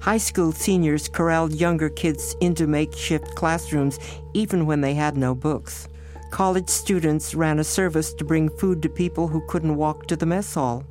High 0.00 0.18
school 0.18 0.52
seniors 0.52 1.08
corralled 1.08 1.52
younger 1.52 1.88
kids 1.88 2.36
into 2.40 2.68
makeshift 2.68 3.34
classrooms 3.34 3.98
even 4.32 4.66
when 4.66 4.80
they 4.80 4.94
had 4.94 5.16
no 5.16 5.34
books. 5.34 5.88
College 6.30 6.68
students 6.68 7.34
ran 7.34 7.58
a 7.58 7.64
service 7.64 8.14
to 8.14 8.24
bring 8.24 8.50
food 8.50 8.82
to 8.82 8.88
people 8.88 9.26
who 9.26 9.44
couldn't 9.48 9.74
walk 9.74 10.06
to 10.06 10.14
the 10.14 10.26
mess 10.26 10.54
hall. 10.54 10.84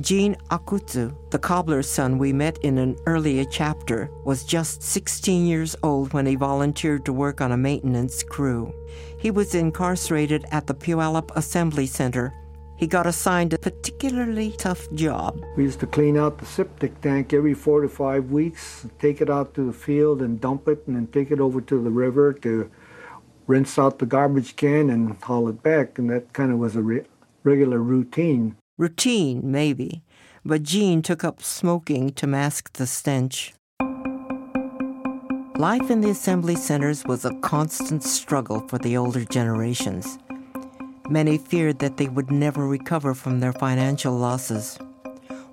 Gene 0.00 0.34
Akutsu, 0.48 1.14
the 1.30 1.38
cobbler's 1.38 1.88
son 1.88 2.16
we 2.16 2.32
met 2.32 2.56
in 2.58 2.78
an 2.78 2.96
earlier 3.06 3.44
chapter, 3.44 4.10
was 4.24 4.44
just 4.44 4.82
16 4.82 5.46
years 5.46 5.76
old 5.82 6.14
when 6.14 6.24
he 6.24 6.36
volunteered 6.36 7.04
to 7.04 7.12
work 7.12 7.42
on 7.42 7.52
a 7.52 7.56
maintenance 7.56 8.22
crew. 8.22 8.72
He 9.18 9.30
was 9.30 9.54
incarcerated 9.54 10.46
at 10.52 10.66
the 10.66 10.74
Puyallup 10.74 11.30
Assembly 11.36 11.86
Center. 11.86 12.32
He 12.76 12.86
got 12.86 13.06
assigned 13.06 13.52
a 13.52 13.58
particularly 13.58 14.52
tough 14.52 14.90
job. 14.94 15.44
We 15.58 15.64
used 15.64 15.80
to 15.80 15.86
clean 15.86 16.16
out 16.16 16.38
the 16.38 16.46
septic 16.46 16.98
tank 17.02 17.34
every 17.34 17.52
four 17.52 17.82
to 17.82 17.88
five 17.88 18.30
weeks, 18.30 18.86
take 18.98 19.20
it 19.20 19.28
out 19.28 19.52
to 19.54 19.66
the 19.66 19.72
field 19.74 20.22
and 20.22 20.40
dump 20.40 20.66
it, 20.66 20.84
and 20.86 20.96
then 20.96 21.08
take 21.08 21.30
it 21.30 21.40
over 21.40 21.60
to 21.60 21.82
the 21.82 21.90
river 21.90 22.32
to 22.32 22.70
rinse 23.46 23.78
out 23.78 23.98
the 23.98 24.06
garbage 24.06 24.56
can 24.56 24.88
and 24.88 25.22
haul 25.22 25.46
it 25.48 25.62
back. 25.62 25.98
And 25.98 26.08
that 26.08 26.32
kind 26.32 26.50
of 26.50 26.58
was 26.58 26.74
a 26.74 26.80
re- 26.80 27.04
regular 27.44 27.80
routine. 27.80 28.56
Routine, 28.80 29.42
maybe, 29.44 30.02
but 30.42 30.62
Gene 30.62 31.02
took 31.02 31.22
up 31.22 31.42
smoking 31.42 32.14
to 32.14 32.26
mask 32.26 32.72
the 32.78 32.86
stench. 32.86 33.52
Life 35.58 35.90
in 35.90 36.00
the 36.00 36.08
assembly 36.08 36.56
centers 36.56 37.04
was 37.04 37.26
a 37.26 37.34
constant 37.40 38.02
struggle 38.02 38.66
for 38.68 38.78
the 38.78 38.96
older 38.96 39.26
generations. 39.26 40.18
Many 41.10 41.36
feared 41.36 41.80
that 41.80 41.98
they 41.98 42.08
would 42.08 42.30
never 42.30 42.66
recover 42.66 43.12
from 43.12 43.40
their 43.40 43.52
financial 43.52 44.16
losses. 44.16 44.78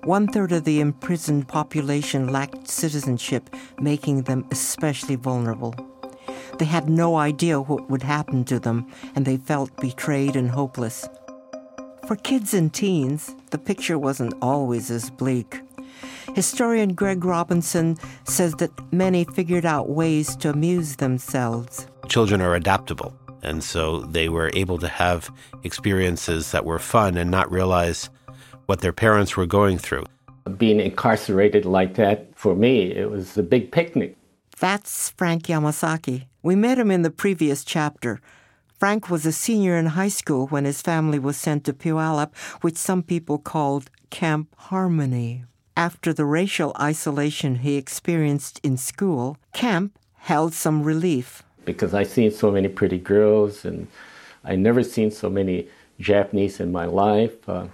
One 0.04 0.26
third 0.28 0.52
of 0.52 0.64
the 0.64 0.80
imprisoned 0.80 1.48
population 1.48 2.32
lacked 2.32 2.66
citizenship, 2.66 3.50
making 3.78 4.22
them 4.22 4.46
especially 4.50 5.16
vulnerable. 5.16 5.74
They 6.58 6.64
had 6.64 6.88
no 6.88 7.16
idea 7.16 7.60
what 7.60 7.90
would 7.90 8.04
happen 8.04 8.44
to 8.44 8.58
them, 8.58 8.86
and 9.14 9.26
they 9.26 9.36
felt 9.36 9.76
betrayed 9.76 10.34
and 10.34 10.50
hopeless. 10.50 11.06
For 12.08 12.16
kids 12.16 12.54
and 12.54 12.72
teens, 12.72 13.34
the 13.50 13.58
picture 13.58 13.98
wasn't 13.98 14.32
always 14.40 14.90
as 14.90 15.10
bleak. 15.10 15.60
Historian 16.34 16.94
Greg 16.94 17.22
Robinson 17.22 17.98
says 18.24 18.54
that 18.54 18.70
many 18.90 19.24
figured 19.24 19.66
out 19.66 19.90
ways 19.90 20.34
to 20.36 20.48
amuse 20.48 20.96
themselves. 20.96 21.86
Children 22.08 22.40
are 22.40 22.54
adaptable, 22.54 23.14
and 23.42 23.62
so 23.62 24.00
they 24.00 24.30
were 24.30 24.50
able 24.54 24.78
to 24.78 24.88
have 24.88 25.30
experiences 25.64 26.50
that 26.50 26.64
were 26.64 26.78
fun 26.78 27.18
and 27.18 27.30
not 27.30 27.52
realize 27.52 28.08
what 28.64 28.80
their 28.80 28.94
parents 28.94 29.36
were 29.36 29.44
going 29.44 29.76
through. 29.76 30.06
Being 30.56 30.80
incarcerated 30.80 31.66
like 31.66 31.96
that, 31.96 32.30
for 32.34 32.54
me, 32.54 32.90
it 32.90 33.10
was 33.10 33.36
a 33.36 33.42
big 33.42 33.70
picnic. 33.70 34.16
That's 34.58 35.10
Frank 35.10 35.42
Yamasaki. 35.42 36.24
We 36.42 36.56
met 36.56 36.78
him 36.78 36.90
in 36.90 37.02
the 37.02 37.10
previous 37.10 37.64
chapter. 37.64 38.18
Frank 38.78 39.10
was 39.10 39.26
a 39.26 39.32
senior 39.32 39.76
in 39.76 39.86
high 39.86 40.08
school 40.08 40.46
when 40.46 40.64
his 40.64 40.80
family 40.80 41.18
was 41.18 41.36
sent 41.36 41.64
to 41.64 41.72
Puyallup, 41.72 42.32
which 42.60 42.76
some 42.76 43.02
people 43.02 43.36
called 43.36 43.90
Camp 44.10 44.54
Harmony. 44.56 45.44
After 45.76 46.12
the 46.12 46.24
racial 46.24 46.72
isolation 46.80 47.56
he 47.56 47.76
experienced 47.76 48.60
in 48.62 48.76
school, 48.76 49.36
camp 49.52 49.98
held 50.14 50.54
some 50.54 50.84
relief. 50.84 51.42
Because 51.64 51.92
I 51.92 52.04
seen 52.04 52.30
so 52.30 52.52
many 52.52 52.68
pretty 52.68 52.98
girls, 52.98 53.64
and 53.64 53.88
I 54.44 54.54
never 54.54 54.84
seen 54.84 55.10
so 55.10 55.28
many 55.28 55.66
Japanese 55.98 56.60
in 56.60 56.70
my 56.70 56.84
life. 56.84 57.48
Uh, 57.48 57.66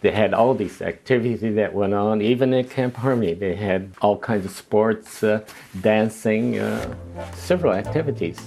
they 0.00 0.10
had 0.10 0.34
all 0.34 0.52
these 0.54 0.82
activities 0.82 1.42
that 1.54 1.74
went 1.74 1.94
on. 1.94 2.20
Even 2.20 2.52
in 2.52 2.68
Camp 2.68 2.96
Harmony, 2.96 3.34
they 3.34 3.54
had 3.54 3.92
all 4.02 4.18
kinds 4.18 4.44
of 4.44 4.50
sports, 4.50 5.22
uh, 5.22 5.44
dancing, 5.80 6.58
uh, 6.58 6.92
several 7.34 7.72
activities. 7.72 8.38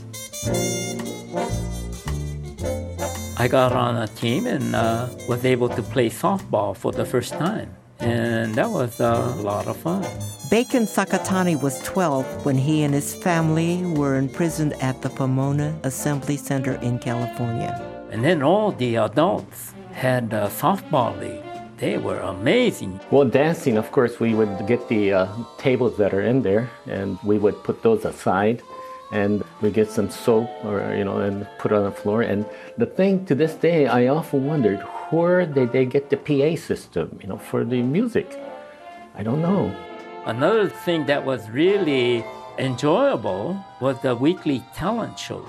I 3.39 3.47
got 3.47 3.71
on 3.71 3.95
a 3.97 4.07
team 4.07 4.47
and 4.47 4.75
uh, 4.75 5.09
was 5.29 5.45
able 5.45 5.69
to 5.69 5.83
play 5.83 6.09
softball 6.09 6.75
for 6.75 6.91
the 6.91 7.05
first 7.05 7.33
time. 7.33 7.69
And 7.99 8.55
that 8.55 8.67
was 8.67 8.99
uh, 8.99 9.35
a 9.37 9.41
lot 9.43 9.67
of 9.67 9.77
fun. 9.77 10.01
Bacon 10.49 10.85
Sakatani 10.85 11.61
was 11.61 11.79
12 11.83 12.45
when 12.47 12.57
he 12.57 12.81
and 12.81 12.95
his 12.95 13.13
family 13.13 13.85
were 13.93 14.15
imprisoned 14.15 14.73
at 14.81 15.03
the 15.03 15.09
Pomona 15.11 15.79
Assembly 15.83 16.35
Center 16.35 16.81
in 16.81 16.97
California. 16.97 17.79
And 18.09 18.25
then 18.25 18.41
all 18.41 18.71
the 18.71 18.95
adults 18.95 19.75
had 19.91 20.33
a 20.33 20.47
softball 20.47 21.19
league. 21.19 21.43
They 21.77 21.99
were 21.99 22.19
amazing. 22.21 22.99
Well, 23.11 23.25
dancing, 23.29 23.77
of 23.77 23.91
course, 23.91 24.19
we 24.19 24.33
would 24.33 24.65
get 24.65 24.89
the 24.89 25.13
uh, 25.13 25.27
tables 25.59 25.95
that 25.97 26.11
are 26.11 26.23
in 26.23 26.41
there 26.41 26.71
and 26.87 27.19
we 27.23 27.37
would 27.37 27.63
put 27.63 27.83
those 27.83 28.03
aside 28.03 28.63
and 29.11 29.43
we 29.61 29.71
get 29.71 29.89
some 29.89 30.09
soap 30.09 30.49
or 30.65 30.93
you 30.95 31.03
know 31.03 31.19
and 31.19 31.47
put 31.59 31.71
on 31.71 31.83
the 31.83 31.91
floor. 31.91 32.21
And 32.21 32.45
the 32.77 32.85
thing 32.85 33.25
to 33.25 33.35
this 33.35 33.53
day 33.55 33.87
i 33.87 34.07
often 34.07 34.45
wondered 34.45 34.79
where 35.11 35.45
did 35.45 35.71
they 35.71 35.85
get 35.85 36.09
the 36.09 36.17
pa 36.17 36.55
system 36.59 37.17
you 37.21 37.27
know 37.27 37.37
for 37.37 37.63
the 37.63 37.81
music? 37.81 38.37
I 39.15 39.23
don't 39.23 39.41
know. 39.41 39.73
Another 40.25 40.67
thing 40.67 41.05
that 41.05 41.25
was 41.25 41.49
really 41.49 42.25
enjoyable 42.57 43.57
was 43.79 43.99
the 44.01 44.15
weekly 44.15 44.63
talent 44.73 45.17
show. 45.17 45.43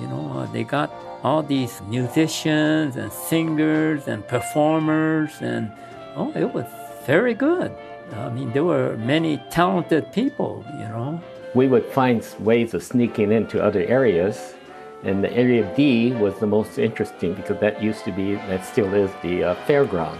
You 0.00 0.06
know 0.08 0.40
uh, 0.40 0.46
they 0.52 0.64
got 0.64 0.90
all 1.22 1.42
these 1.42 1.80
musicians 1.88 2.96
and 2.96 3.12
singers 3.12 4.08
and 4.08 4.26
performers 4.26 5.32
and 5.40 5.72
oh 6.16 6.32
it 6.34 6.52
was 6.52 6.66
very 7.06 7.34
good. 7.34 7.72
I 8.12 8.30
mean 8.30 8.52
there 8.52 8.64
were 8.64 8.96
many 8.96 9.40
talented 9.50 10.12
people 10.12 10.64
you 10.72 10.88
know 10.88 11.22
we 11.58 11.66
would 11.66 11.86
find 11.86 12.24
ways 12.38 12.72
of 12.72 12.84
sneaking 12.84 13.32
into 13.32 13.60
other 13.60 13.84
areas. 13.98 14.54
And 15.02 15.24
the 15.24 15.32
area 15.32 15.62
D 15.74 16.12
was 16.12 16.38
the 16.38 16.46
most 16.46 16.78
interesting 16.78 17.34
because 17.34 17.58
that 17.58 17.82
used 17.82 18.04
to 18.04 18.12
be, 18.12 18.36
that 18.50 18.64
still 18.64 18.94
is 18.94 19.10
the 19.22 19.34
uh, 19.42 19.54
fairground. 19.66 20.18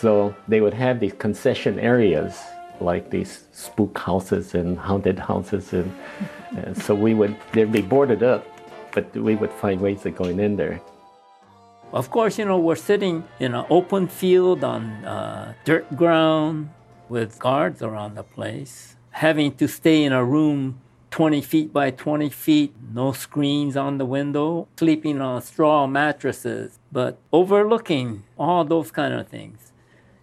So 0.00 0.34
they 0.48 0.60
would 0.60 0.74
have 0.74 0.98
these 0.98 1.12
concession 1.26 1.78
areas 1.78 2.42
like 2.80 3.10
these 3.10 3.44
spook 3.52 3.96
houses 3.96 4.56
and 4.56 4.76
haunted 4.76 5.20
houses. 5.20 5.72
And, 5.72 5.88
and 6.56 6.76
so 6.76 6.96
we 6.96 7.14
would, 7.14 7.36
they'd 7.52 7.70
be 7.70 7.82
boarded 7.82 8.24
up, 8.24 8.44
but 8.90 9.04
we 9.16 9.36
would 9.36 9.52
find 9.52 9.80
ways 9.80 10.04
of 10.04 10.16
going 10.16 10.40
in 10.40 10.56
there. 10.56 10.80
Of 11.92 12.10
course, 12.10 12.40
you 12.40 12.44
know, 12.44 12.58
we're 12.58 12.74
sitting 12.92 13.22
in 13.38 13.54
an 13.54 13.66
open 13.70 14.08
field 14.08 14.64
on 14.64 14.82
uh, 15.04 15.54
dirt 15.64 15.86
ground 15.94 16.70
with 17.08 17.38
guards 17.38 17.82
around 17.82 18.16
the 18.16 18.24
place, 18.24 18.93
having 19.14 19.54
to 19.54 19.68
stay 19.68 20.02
in 20.02 20.12
a 20.12 20.24
room 20.24 20.80
20 21.12 21.40
feet 21.42 21.72
by 21.72 21.88
20 21.92 22.28
feet, 22.30 22.74
no 22.92 23.12
screens 23.12 23.76
on 23.76 23.98
the 23.98 24.04
window, 24.04 24.66
sleeping 24.76 25.20
on 25.20 25.40
straw 25.40 25.86
mattresses, 25.86 26.80
but 26.90 27.16
overlooking 27.32 28.24
all 28.36 28.64
those 28.64 28.90
kind 28.90 29.14
of 29.14 29.28
things. 29.28 29.70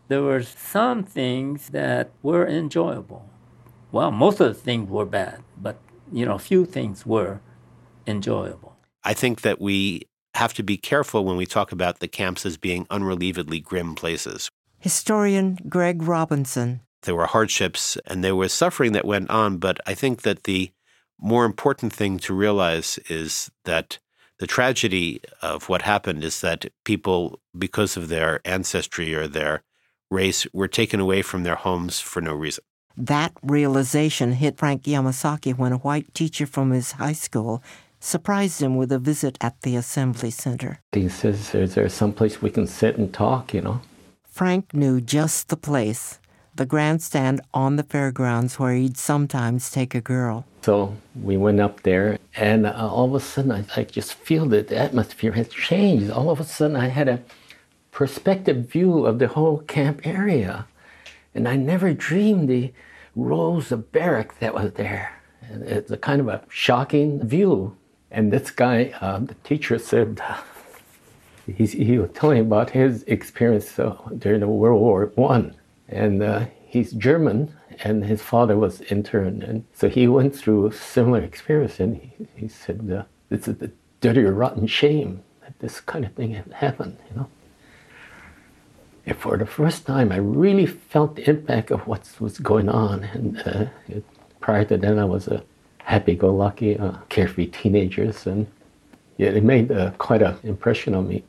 There 0.09 0.21
were 0.21 0.43
some 0.43 1.05
things 1.05 1.69
that 1.69 2.11
were 2.21 2.45
enjoyable. 2.45 3.29
Well, 3.93 4.11
most 4.11 4.41
of 4.41 4.47
the 4.49 4.61
things 4.61 4.89
were 4.89 5.05
bad, 5.05 5.41
but 5.57 5.77
you 6.11 6.25
know, 6.25 6.35
a 6.35 6.39
few 6.39 6.65
things 6.65 7.05
were 7.05 7.39
enjoyable. 8.05 8.75
I 9.05 9.13
think 9.13 9.39
that 9.41 9.61
we 9.61 10.01
have 10.35 10.53
to 10.55 10.63
be 10.63 10.75
careful 10.75 11.23
when 11.23 11.37
we 11.37 11.45
talk 11.45 11.71
about 11.71 11.99
the 11.99 12.09
camps 12.09 12.45
as 12.45 12.57
being 12.57 12.85
unrelievedly 12.87 13.63
grim 13.63 13.95
places. 13.95 14.49
Historian 14.79 15.57
Greg 15.69 16.03
Robinson. 16.03 16.81
There 17.03 17.15
were 17.15 17.25
hardships 17.25 17.97
and 18.05 18.23
there 18.23 18.35
was 18.35 18.53
suffering 18.53 18.91
that 18.93 19.05
went 19.05 19.29
on, 19.29 19.57
but 19.57 19.79
I 19.85 19.93
think 19.93 20.21
that 20.21 20.43
the 20.43 20.71
more 21.19 21.45
important 21.45 21.93
thing 21.93 22.19
to 22.19 22.33
realize 22.33 22.99
is 23.09 23.51
that 23.65 23.99
the 24.39 24.47
tragedy 24.47 25.21
of 25.41 25.69
what 25.69 25.83
happened 25.83 26.23
is 26.23 26.41
that 26.41 26.65
people, 26.83 27.39
because 27.57 27.95
of 27.95 28.09
their 28.09 28.41
ancestry 28.43 29.13
or 29.13 29.27
their 29.27 29.63
race, 30.09 30.47
were 30.51 30.67
taken 30.67 30.99
away 30.99 31.21
from 31.21 31.43
their 31.43 31.55
homes 31.55 31.99
for 31.99 32.21
no 32.21 32.33
reason. 32.33 32.63
That 32.97 33.33
realization 33.43 34.33
hit 34.33 34.57
Frank 34.57 34.83
Yamasaki 34.83 35.55
when 35.55 35.71
a 35.71 35.77
white 35.77 36.13
teacher 36.13 36.45
from 36.45 36.71
his 36.71 36.93
high 36.93 37.13
school 37.13 37.63
surprised 37.99 38.61
him 38.61 38.75
with 38.75 38.91
a 38.91 38.99
visit 38.99 39.37
at 39.41 39.61
the 39.61 39.75
assembly 39.75 40.31
center. 40.31 40.79
He 40.91 41.07
says, 41.07 41.53
Is 41.53 41.75
there 41.75 41.87
some 41.87 42.11
place 42.11 42.41
we 42.41 42.49
can 42.49 42.67
sit 42.67 42.97
and 42.97 43.13
talk, 43.13 43.53
you 43.53 43.61
know? 43.61 43.81
Frank 44.27 44.73
knew 44.73 44.99
just 44.99 45.49
the 45.49 45.57
place 45.57 46.19
the 46.61 46.67
grandstand 46.67 47.41
on 47.55 47.75
the 47.75 47.81
fairgrounds 47.81 48.59
where 48.59 48.75
he'd 48.75 48.95
sometimes 48.95 49.71
take 49.71 49.95
a 49.95 49.99
girl. 49.99 50.45
So 50.61 50.95
we 51.15 51.35
went 51.35 51.59
up 51.59 51.81
there, 51.81 52.19
and 52.35 52.67
uh, 52.67 52.87
all 52.87 53.05
of 53.05 53.15
a 53.15 53.19
sudden, 53.19 53.51
I, 53.51 53.65
I 53.75 53.83
just 53.83 54.13
feel 54.13 54.45
that 54.49 54.67
the 54.67 54.77
atmosphere 54.77 55.31
has 55.31 55.47
changed. 55.47 56.11
All 56.11 56.29
of 56.29 56.39
a 56.39 56.43
sudden, 56.43 56.77
I 56.77 56.89
had 56.89 57.07
a 57.09 57.19
perspective 57.89 58.69
view 58.69 59.07
of 59.07 59.17
the 59.17 59.27
whole 59.29 59.57
camp 59.77 60.05
area. 60.05 60.67
And 61.33 61.47
I 61.47 61.55
never 61.55 61.95
dreamed 61.95 62.47
the 62.47 62.73
rows 63.15 63.71
of 63.71 63.91
barracks 63.91 64.35
that 64.39 64.53
was 64.53 64.73
there. 64.73 65.19
It's 65.49 65.89
a 65.89 65.97
kind 65.97 66.21
of 66.21 66.27
a 66.27 66.43
shocking 66.47 67.27
view. 67.27 67.75
And 68.11 68.31
this 68.31 68.51
guy, 68.51 68.93
uh, 69.01 69.17
the 69.17 69.33
teacher 69.43 69.79
said, 69.79 70.21
he, 71.47 71.65
he 71.65 71.97
was 71.97 72.11
telling 72.13 72.41
about 72.41 72.69
his 72.69 73.01
experience 73.07 73.79
uh, 73.79 73.97
during 74.19 74.41
the 74.41 74.47
World 74.47 74.79
War 74.79 75.11
One 75.15 75.55
and 75.91 76.23
uh, 76.23 76.45
he's 76.65 76.91
German, 76.93 77.53
and 77.83 78.05
his 78.05 78.21
father 78.21 78.57
was 78.57 78.81
interned, 78.81 79.43
and 79.43 79.65
so 79.73 79.89
he 79.89 80.07
went 80.07 80.35
through 80.35 80.67
a 80.67 80.73
similar 80.73 81.21
experience, 81.21 81.79
and 81.79 81.97
he, 81.97 82.27
he 82.35 82.47
said, 82.47 82.91
uh, 82.91 83.03
"This 83.29 83.47
is 83.47 83.57
the 83.57 83.71
dirty, 83.99 84.21
rotten 84.21 84.67
shame 84.67 85.23
that 85.41 85.59
this 85.59 85.81
kind 85.81 86.05
of 86.05 86.13
thing 86.13 86.33
happened," 86.53 86.97
you 87.09 87.15
know. 87.15 87.27
And 89.05 89.17
for 89.17 89.37
the 89.37 89.45
first 89.45 89.85
time, 89.85 90.11
I 90.11 90.17
really 90.17 90.65
felt 90.65 91.15
the 91.15 91.29
impact 91.29 91.71
of 91.71 91.87
what 91.87 92.07
was 92.19 92.39
going 92.39 92.69
on, 92.69 93.03
and 93.03 93.41
uh, 93.45 93.65
it, 93.89 94.03
prior 94.39 94.65
to 94.65 94.77
then, 94.77 94.99
I 94.99 95.05
was 95.05 95.27
a 95.27 95.43
happy-go-lucky, 95.83 96.77
uh, 96.77 96.93
carefree 97.09 97.47
teenager, 97.47 98.13
and 98.25 98.47
yeah, 99.17 99.29
it 99.29 99.43
made 99.43 99.71
uh, 99.71 99.91
quite 99.97 100.21
an 100.21 100.37
impression 100.43 100.93
on 100.95 101.07
me. 101.07 101.23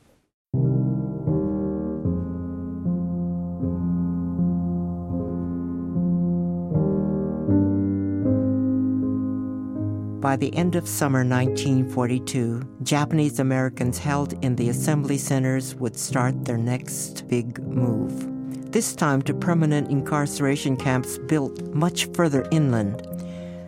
By 10.22 10.36
the 10.36 10.54
end 10.54 10.76
of 10.76 10.86
summer 10.86 11.24
1942, 11.24 12.62
Japanese 12.84 13.40
Americans 13.40 13.98
held 13.98 14.34
in 14.44 14.54
the 14.54 14.68
assembly 14.68 15.18
centers 15.18 15.74
would 15.74 15.98
start 15.98 16.44
their 16.44 16.56
next 16.56 17.26
big 17.26 17.58
move. 17.58 18.70
This 18.70 18.94
time 18.94 19.22
to 19.22 19.34
permanent 19.34 19.90
incarceration 19.90 20.76
camps 20.76 21.18
built 21.18 21.60
much 21.74 22.06
further 22.14 22.46
inland. 22.52 23.04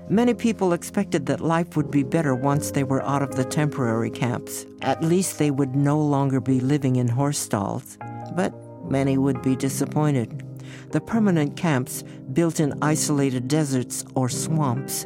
Many 0.09 0.33
people 0.33 0.75
expected 0.75 1.27
that 1.27 1.41
life 1.41 1.77
would 1.77 1.91
be 1.91 2.05
better 2.05 2.37
once 2.37 2.71
they 2.71 2.85
were 2.85 3.03
out 3.03 3.23
of 3.23 3.35
the 3.35 3.45
temporary 3.45 4.11
camps. 4.11 4.65
At 4.81 5.03
least 5.03 5.41
they 5.41 5.51
would 5.51 5.75
no 5.75 5.99
longer 5.99 6.41
be 6.41 6.61
living 6.61 6.95
in 6.97 7.09
horse 7.09 7.39
stalls. 7.39 7.99
But 8.37 8.55
many 8.89 9.19
would 9.19 9.43
be 9.43 9.57
disappointed. 9.57 10.45
The 10.93 11.01
permanent 11.01 11.57
camps, 11.57 12.05
built 12.33 12.61
in 12.61 12.79
isolated 12.81 13.49
deserts 13.49 14.05
or 14.15 14.29
swamps, 14.29 15.05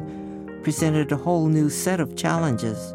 presented 0.63 1.11
a 1.11 1.17
whole 1.17 1.47
new 1.47 1.69
set 1.69 1.99
of 1.99 2.15
challenges. 2.15 2.93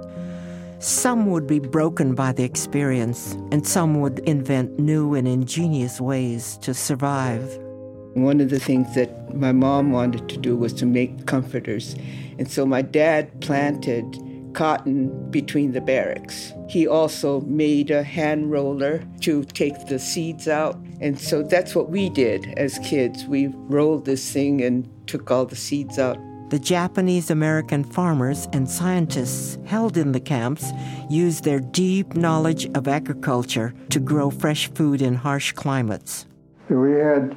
Some 0.78 1.30
would 1.30 1.46
be 1.46 1.58
broken 1.58 2.14
by 2.14 2.32
the 2.32 2.44
experience, 2.44 3.32
and 3.50 3.66
some 3.66 4.00
would 4.00 4.18
invent 4.20 4.78
new 4.78 5.14
and 5.14 5.26
ingenious 5.26 6.00
ways 6.00 6.58
to 6.58 6.74
survive. 6.74 7.58
One 8.14 8.40
of 8.40 8.50
the 8.50 8.60
things 8.60 8.94
that 8.94 9.34
my 9.34 9.52
mom 9.52 9.92
wanted 9.92 10.28
to 10.28 10.36
do 10.36 10.56
was 10.56 10.72
to 10.74 10.86
make 10.86 11.26
comforters. 11.26 11.96
And 12.38 12.50
so 12.50 12.66
my 12.66 12.82
dad 12.82 13.40
planted 13.40 14.04
cotton 14.54 15.30
between 15.30 15.72
the 15.72 15.80
barracks. 15.80 16.52
He 16.68 16.86
also 16.86 17.40
made 17.42 17.90
a 17.90 18.02
hand 18.02 18.50
roller 18.50 19.02
to 19.20 19.44
take 19.44 19.86
the 19.86 19.98
seeds 19.98 20.48
out. 20.48 20.76
And 21.00 21.18
so 21.18 21.42
that's 21.42 21.74
what 21.74 21.90
we 21.90 22.08
did 22.08 22.54
as 22.56 22.78
kids. 22.80 23.24
We 23.24 23.48
rolled 23.48 24.04
this 24.04 24.32
thing 24.32 24.62
and 24.62 24.88
took 25.06 25.30
all 25.30 25.44
the 25.44 25.56
seeds 25.56 25.98
out. 25.98 26.18
The 26.54 26.60
Japanese 26.60 27.32
American 27.32 27.82
farmers 27.82 28.46
and 28.52 28.70
scientists 28.70 29.58
held 29.66 29.96
in 29.96 30.12
the 30.12 30.20
camps 30.20 30.70
used 31.10 31.42
their 31.42 31.58
deep 31.58 32.14
knowledge 32.14 32.66
of 32.76 32.86
agriculture 32.86 33.74
to 33.90 33.98
grow 33.98 34.30
fresh 34.30 34.68
food 34.68 35.02
in 35.02 35.16
harsh 35.16 35.50
climates. 35.50 36.26
We 36.68 36.92
had 36.92 37.36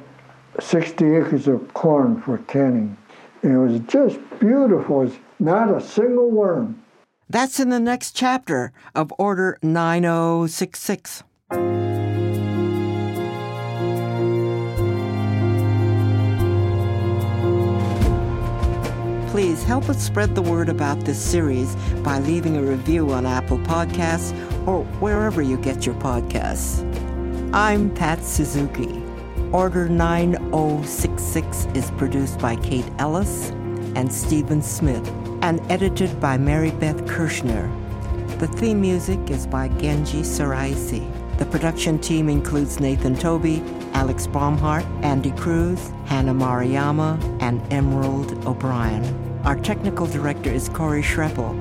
60 0.60 1.04
acres 1.16 1.48
of 1.48 1.74
corn 1.74 2.22
for 2.22 2.38
canning. 2.46 2.96
And 3.42 3.54
it 3.54 3.58
was 3.58 3.80
just 3.88 4.20
beautiful. 4.38 4.98
Was 5.00 5.18
not 5.40 5.68
a 5.68 5.80
single 5.80 6.30
worm. 6.30 6.80
That's 7.28 7.58
in 7.58 7.70
the 7.70 7.80
next 7.80 8.14
chapter 8.14 8.70
of 8.94 9.12
Order 9.18 9.58
9066. 9.64 11.24
Please 19.38 19.62
help 19.62 19.88
us 19.88 20.02
spread 20.02 20.34
the 20.34 20.42
word 20.42 20.68
about 20.68 21.04
this 21.04 21.16
series 21.16 21.76
by 22.02 22.18
leaving 22.18 22.56
a 22.56 22.60
review 22.60 23.12
on 23.12 23.24
Apple 23.24 23.58
Podcasts 23.58 24.32
or 24.66 24.82
wherever 24.98 25.40
you 25.40 25.56
get 25.56 25.86
your 25.86 25.94
podcasts. 25.94 26.82
I'm 27.54 27.88
Pat 27.94 28.20
Suzuki. 28.24 29.00
Order 29.52 29.88
9066 29.88 31.68
is 31.72 31.88
produced 31.92 32.40
by 32.40 32.56
Kate 32.56 32.90
Ellis 32.98 33.50
and 33.94 34.12
Stephen 34.12 34.60
Smith 34.60 35.08
and 35.40 35.60
edited 35.70 36.20
by 36.20 36.36
Mary 36.36 36.72
Beth 36.72 37.06
Kirschner. 37.06 37.70
The 38.40 38.48
theme 38.48 38.80
music 38.80 39.30
is 39.30 39.46
by 39.46 39.68
Genji 39.68 40.22
Siraisi. 40.22 41.08
The 41.38 41.46
production 41.46 42.00
team 42.00 42.28
includes 42.28 42.80
Nathan 42.80 43.14
Toby, 43.14 43.62
Alex 43.92 44.26
Baumhardt, 44.26 44.84
Andy 45.04 45.30
Cruz, 45.30 45.92
Hannah 46.06 46.34
Mariyama, 46.34 47.40
and 47.40 47.62
Emerald 47.72 48.44
O'Brien. 48.44 49.27
Our 49.48 49.56
technical 49.56 50.06
director 50.06 50.50
is 50.50 50.68
Corey 50.68 51.00
Schreppel. 51.00 51.56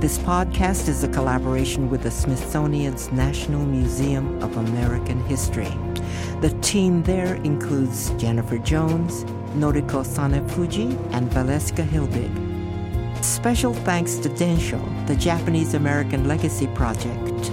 This 0.00 0.16
podcast 0.16 0.88
is 0.88 1.04
a 1.04 1.08
collaboration 1.08 1.90
with 1.90 2.02
the 2.02 2.10
Smithsonian's 2.10 3.12
National 3.12 3.62
Museum 3.62 4.42
of 4.42 4.56
American 4.56 5.22
History. 5.26 5.70
The 6.40 6.56
team 6.62 7.02
there 7.02 7.34
includes 7.44 8.08
Jennifer 8.12 8.56
Jones, 8.56 9.24
Noriko 9.54 10.02
Sanefuji, 10.02 10.96
and 11.12 11.30
Valeska 11.30 11.86
Hilbig. 11.86 12.32
Special 13.22 13.74
thanks 13.74 14.16
to 14.16 14.30
Densho, 14.30 14.80
the 15.06 15.16
Japanese 15.16 15.74
American 15.74 16.26
Legacy 16.26 16.68
Project. 16.68 17.52